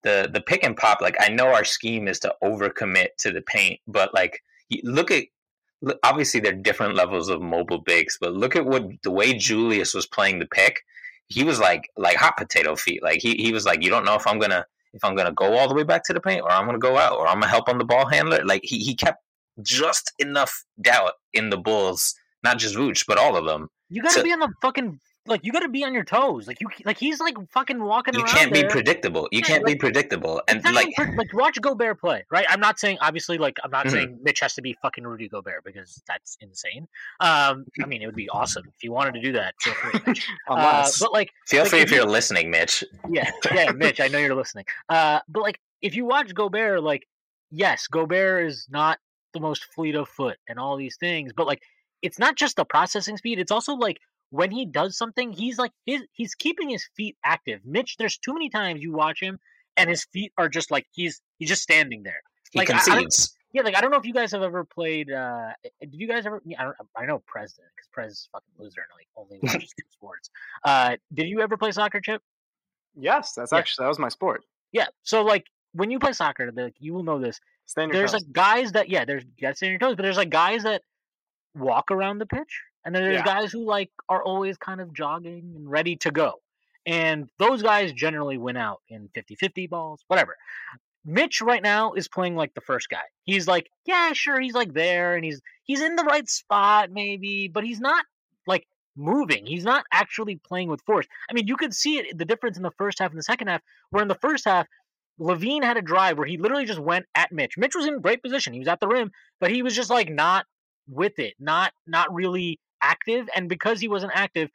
the 0.04 0.30
the 0.32 0.42
pick 0.42 0.64
and 0.64 0.76
pop. 0.78 1.02
Like 1.02 1.16
I 1.20 1.30
know 1.30 1.48
our 1.48 1.64
scheme 1.66 2.08
is 2.08 2.20
to 2.20 2.34
overcommit 2.44 3.10
to 3.20 3.32
the 3.32 3.42
paint, 3.42 3.80
but 3.88 4.14
like 4.14 4.42
look 4.84 5.12
at 5.12 5.26
look, 5.82 6.00
obviously 6.04 6.40
there 6.40 6.54
are 6.54 6.58
different 6.58 6.96
levels 6.96 7.30
of 7.30 7.42
mobile 7.42 7.80
bigs, 7.80 8.18
but 8.20 8.34
look 8.34 8.56
at 8.56 8.66
what 8.66 8.84
the 9.04 9.12
way 9.12 9.34
Julius 9.34 9.94
was 9.94 10.06
playing 10.06 10.40
the 10.40 10.46
pick. 10.46 10.82
He 11.28 11.44
was 11.44 11.60
like 11.60 11.90
like 11.98 12.18
hot 12.18 12.38
potato 12.38 12.76
feet. 12.76 13.04
Like 13.04 13.20
he 13.22 13.36
he 13.36 13.52
was 13.52 13.66
like 13.66 13.84
you 13.84 13.90
don't 13.90 14.06
know 14.06 14.16
if 14.16 14.26
I'm 14.28 14.40
gonna 14.40 14.66
if 14.94 15.04
I'm 15.04 15.16
gonna 15.16 15.32
go 15.34 15.58
all 15.58 15.68
the 15.68 15.76
way 15.76 15.84
back 15.84 16.04
to 16.06 16.14
the 16.14 16.20
paint 16.22 16.42
or 16.42 16.52
I'm 16.52 16.66
gonna 16.66 16.80
go 16.80 16.98
out 16.98 17.18
or 17.18 17.28
I'm 17.28 17.36
gonna 17.36 17.48
help 17.48 17.70
on 17.70 17.78
the 17.78 17.86
ball 17.86 18.06
handler. 18.08 18.44
Like 18.44 18.62
he 18.64 18.80
he 18.80 18.96
kept 18.96 19.22
just 19.62 20.12
enough 20.20 20.64
doubt 20.82 21.14
in 21.34 21.50
the 21.50 21.58
Bulls 21.58 22.16
not 22.44 22.58
just 22.58 22.74
Vooch, 22.76 23.06
but 23.06 23.18
all 23.18 23.36
of 23.36 23.46
them. 23.46 23.70
You 23.90 24.02
gotta 24.02 24.14
So- 24.16 24.24
be 24.24 24.32
on 24.32 24.40
the 24.40 24.52
fucking 24.62 25.00
like. 25.26 25.42
You 25.44 25.52
gotta 25.52 25.70
be 25.70 25.84
on 25.84 25.94
your 25.94 26.04
toes. 26.04 26.48
Like 26.48 26.60
you, 26.62 26.68
like 26.86 26.98
he's 26.98 27.20
like 27.20 27.36
fucking 27.52 27.82
walking 27.84 28.16
You 28.16 28.24
can't 28.24 28.52
be 28.54 28.64
predictable. 28.64 29.28
You 29.32 29.40
Yeah, 29.42 29.48
can't 29.48 29.66
be 29.66 29.76
predictable. 29.76 30.42
And 30.48 30.64
like, 30.74 30.88
even 30.98 31.16
like 31.16 31.34
watch 31.34 31.60
Gobert 31.62 32.00
play, 32.00 32.26
right? 32.32 32.46
I'm 32.50 32.60
not 32.60 32.80
saying 32.80 32.98
obviously 33.02 33.38
like 33.38 33.58
I'm 33.64 33.72
not 33.72 33.86
Mhm. 33.88 33.92
saying 33.92 34.20
Mitch 34.24 34.40
has 34.42 34.54
to 34.56 34.62
be 34.62 34.76
fucking 34.82 35.04
Rudy 35.06 35.28
Gobert 35.30 35.64
because 35.64 36.02
that's 36.08 36.38
insane. 36.42 36.88
Um, 37.20 37.66
I 37.82 37.86
mean 37.86 38.02
it 38.02 38.06
would 38.06 38.16
be 38.16 38.30
awesome 38.30 38.64
if 38.76 38.84
you 38.84 38.92
wanted 38.92 39.14
to 39.16 39.22
do 39.22 39.32
that. 39.34 39.56
Feel 39.62 39.74
free, 39.74 40.02
Mitch. 40.06 40.28
uh, 40.48 40.90
but 41.00 41.14
like 41.14 41.32
feel 41.48 41.62
like, 41.62 41.70
free 41.70 41.80
if 41.80 41.86
if 41.86 41.92
you- 41.92 41.98
you're 41.98 42.06
listening, 42.08 42.50
Mitch. 42.50 42.84
yeah, 43.10 43.30
yeah, 43.54 43.72
Mitch, 43.72 44.00
I 44.00 44.08
know 44.08 44.20
you're 44.20 44.36
listening. 44.36 44.66
Uh, 44.90 45.20
but 45.28 45.42
like, 45.42 45.60
if 45.82 45.96
you 45.96 46.06
watch 46.06 46.34
Gobert, 46.34 46.82
like, 46.84 47.08
yes, 47.52 47.88
Gobert 47.88 48.48
is 48.48 48.68
not 48.70 49.00
the 49.34 49.40
most 49.40 49.66
fleet 49.74 49.96
of 49.96 50.10
foot 50.10 50.38
and 50.48 50.58
all 50.60 50.76
these 50.78 50.98
things, 50.98 51.32
but 51.36 51.46
like, 51.48 51.62
it's 52.02 52.18
not 52.20 52.36
just 52.36 52.56
the 52.56 52.66
processing 52.66 53.18
speed. 53.18 53.40
It's 53.40 53.52
also 53.52 53.74
like 53.76 54.00
when 54.32 54.52
he 54.52 54.66
does 54.66 54.98
something, 54.98 55.32
he's 55.34 55.58
like 55.58 55.72
his, 55.86 56.04
he's 56.14 56.36
keeping 56.36 56.70
his 56.70 56.88
feet 56.96 57.18
active. 57.24 57.62
Mitch, 57.66 57.98
there's 57.98 58.18
too 58.18 58.34
many 58.34 58.50
times 58.50 58.82
you 58.82 58.92
watch 58.92 59.20
him 59.20 59.40
and 59.78 59.90
his 59.90 60.04
feet 60.06 60.32
are 60.38 60.50
just 60.50 60.70
like 60.72 60.86
he's 60.92 61.22
he's 61.38 61.50
just 61.50 61.62
standing 61.64 62.04
there. 62.04 62.22
He 62.52 62.60
Like, 62.60 62.70
I- 62.72 62.80
I. 62.88 63.06
Yeah, 63.52 63.64
like 63.64 63.76
I 63.76 63.82
don't 63.82 63.90
know 63.90 63.98
if 63.98 64.06
you 64.06 64.14
guys 64.14 64.32
have 64.34 64.44
ever 64.44 64.64
played. 64.64 65.12
uh 65.12 65.48
Did 65.82 65.96
you 65.96 66.08
guys 66.08 66.24
ever? 66.28 66.40
I, 66.60 66.64
don't, 66.66 66.76
I 66.96 67.08
know 67.08 67.18
Prez 67.26 67.54
did 67.54 67.66
because 67.76 67.88
Prez 67.92 68.12
is 68.12 68.30
a 68.32 68.38
fucking 68.38 68.54
loser 68.60 68.82
and 68.82 68.90
like 68.96 69.08
only 69.18 69.40
watches 69.54 69.72
two 69.72 69.86
sports. 69.90 70.30
Uh, 70.64 70.98
did 71.16 71.28
you 71.28 71.42
ever 71.42 71.58
play 71.58 71.72
soccer, 71.72 72.00
Chip? 72.00 72.22
yes, 72.96 73.34
that's 73.34 73.52
Yeah. 73.52 73.58
actually 73.58 73.86
that 73.86 73.90
was 73.90 73.98
my 74.00 74.10
sport. 74.10 74.44
Yeah. 74.72 74.86
So 75.02 75.24
like 75.24 75.48
when 75.74 75.90
you 75.90 75.98
play 75.98 76.14
soccer, 76.14 76.52
like 76.52 76.76
you 76.80 76.94
will 76.94 77.02
know 77.04 77.20
this. 77.20 77.40
Stay 77.66 77.84
in 77.84 77.90
your 77.90 77.94
There's 77.98 78.12
toes. 78.12 78.22
like 78.24 78.32
guys 78.34 78.72
that 78.74 78.88
yeah, 78.90 79.04
there's 79.06 79.24
you 79.24 79.32
gotta 79.42 79.56
stay 79.56 79.70
your 79.70 79.80
toes, 79.80 79.96
but 79.96 80.04
there's 80.04 80.18
like 80.18 80.30
guys 80.30 80.62
that 80.64 80.84
walk 81.56 81.90
around 81.90 82.20
the 82.20 82.26
pitch, 82.28 82.62
and 82.86 82.94
then 82.96 83.04
there's 83.04 83.16
Yeah. 83.18 83.26
guys 83.26 83.52
who 83.52 83.66
like 83.66 83.92
are 84.08 84.24
always 84.24 84.58
kind 84.58 84.82
of 84.82 84.94
jogging 84.94 85.54
and 85.56 85.70
ready 85.70 85.96
to 85.98 86.12
go. 86.12 86.42
And 86.86 87.30
those 87.38 87.62
guys 87.62 87.92
generally 87.94 88.38
win 88.38 88.58
out 88.58 88.82
in 88.88 89.10
50-50 89.10 89.70
balls, 89.70 90.04
whatever. 90.08 90.36
Mitch 91.06 91.42
right 91.42 91.62
now 91.64 91.94
is 91.94 92.08
playing 92.08 92.36
like 92.36 92.54
the 92.54 92.62
first 92.62 92.90
guy. 92.90 93.04
He's 93.24 93.48
like, 93.48 93.70
yeah, 93.86 94.14
sure, 94.14 94.40
he's 94.40 94.54
like 94.54 94.74
there 94.74 95.16
and 95.16 95.24
he's 95.24 95.42
he's 95.64 95.82
in 95.82 95.96
the 95.96 96.04
right 96.04 96.28
spot 96.30 96.90
maybe, 96.92 97.48
but 97.48 97.64
he's 97.64 97.80
not 97.80 98.06
like 98.48 98.66
moving. 98.96 99.46
He's 99.46 99.64
not 99.64 99.86
actually 99.94 100.38
playing 100.38 100.70
with 100.70 100.82
force. 100.82 101.06
I 101.30 101.34
mean, 101.34 101.48
you 101.48 101.56
could 101.58 101.74
see 101.74 101.98
it 102.00 102.18
the 102.18 102.26
difference 102.26 102.58
in 102.58 102.64
the 102.64 102.72
first 102.72 103.00
half 103.00 103.12
and 103.12 103.20
the 103.20 103.24
second 103.24 103.48
half, 103.48 103.62
where 103.92 104.02
in 104.02 104.08
the 104.08 104.16
first 104.16 104.46
half 104.46 104.68
LaVine 105.20 105.64
had 105.64 105.78
a 105.78 105.82
drive 105.82 106.18
where 106.18 106.28
he 106.28 106.38
literally 106.38 106.66
just 106.66 106.80
went 106.80 107.06
at 107.16 107.32
Mitch. 107.32 107.58
Mitch 107.58 107.76
was 107.76 107.86
in 107.86 108.00
great 108.00 108.22
position. 108.24 108.54
He 108.54 108.60
was 108.60 108.68
at 108.70 108.80
the 108.80 108.88
rim, 108.88 109.12
but 109.40 109.52
he 109.52 109.62
was 109.64 109.76
just 109.76 109.90
like 109.90 110.10
not 110.10 110.46
with 110.88 111.20
it, 111.20 111.34
not 111.40 111.72
not 111.88 112.14
really 112.14 112.60
active. 112.82 113.28
And 113.36 113.50
because 113.50 113.80
he 113.80 113.88
wasn't 113.88 114.12
active, 114.16 114.50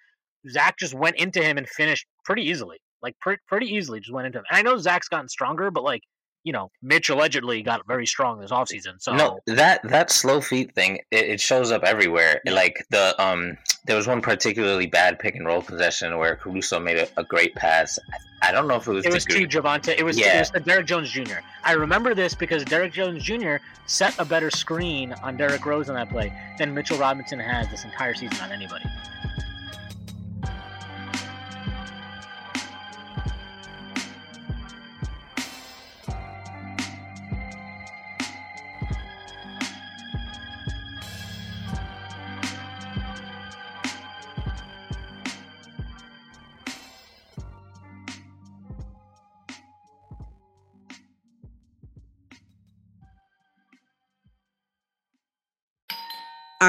Zach 0.49 0.79
just 0.79 0.95
went 0.95 1.17
into 1.17 1.43
him 1.43 1.59
and 1.59 1.69
finished 1.69 2.07
pretty 2.25 2.43
easily. 2.43 2.79
Like 3.03 3.19
pre- 3.21 3.39
pretty 3.47 3.67
easily 3.67 4.01
just 4.01 4.13
went 4.13 4.27
into 4.27 4.39
him. 4.39 4.45
And 4.51 4.59
I 4.59 4.63
know 4.63 4.79
Zach's 4.79 5.09
gotten 5.09 5.29
stronger, 5.29 5.71
but 5.71 5.85
like, 5.85 6.03
you 6.43 6.53
know, 6.53 6.71
Mitch 6.83 7.09
allegedly 7.09 7.63
got 7.63 7.87
very 7.87 8.07
strong 8.07 8.41
this 8.41 8.51
offseason. 8.51 9.01
So 9.01 9.15
No, 9.15 9.41
that 9.47 9.81
that 9.85 10.11
slow 10.11 10.41
feet 10.41 10.75
thing 10.75 10.99
it, 11.11 11.25
it 11.27 11.41
shows 11.41 11.71
up 11.71 11.85
everywhere. 11.85 12.41
Yeah. 12.45 12.53
Like 12.53 12.85
the 12.91 13.15
um, 13.23 13.57
there 13.85 13.97
was 13.97 14.07
one 14.07 14.23
particularly 14.23 14.87
bad 14.87 15.18
pick 15.18 15.35
and 15.37 15.47
roll 15.47 15.61
possession 15.61 16.16
where 16.16 16.37
Caruso 16.37 16.81
made 16.81 16.97
a, 16.97 17.09
a 17.18 17.25
great 17.25 17.55
pass. 17.55 17.99
I, 18.12 18.49
I 18.49 18.53
don't 18.53 18.66
know 18.66 18.77
if 18.77 18.87
it 18.87 18.92
was 18.92 19.05
it 19.05 19.09
to 19.09 19.14
was 19.14 19.25
to 19.27 19.47
Javonte. 19.47 19.94
It 19.97 20.05
was 20.05 20.18
it 20.18 20.38
was 20.38 20.51
to 20.51 20.61
Derrick 20.61 20.87
Jones 20.87 21.11
Jr. 21.11 21.38
I 21.62 21.73
remember 21.73 22.14
this 22.14 22.35
because 22.35 22.64
Derrick 22.64 22.92
Jones 22.92 23.23
Jr. 23.23 23.57
set 23.87 24.18
a 24.18 24.25
better 24.25 24.51
screen 24.51 25.12
on 25.23 25.37
Derrick 25.37 25.64
Rose 25.66 25.88
on 25.88 25.94
that 25.97 26.11
play 26.11 26.33
than 26.59 26.75
Mitchell 26.75 26.99
Robinson 26.99 27.38
has 27.38 27.68
this 27.70 27.85
entire 27.85 28.14
season 28.14 28.38
on 28.40 28.53
anybody. 28.53 28.85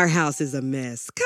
Our 0.06 0.10
house 0.10 0.40
is 0.40 0.54
a 0.54 0.62
mess. 0.62 1.10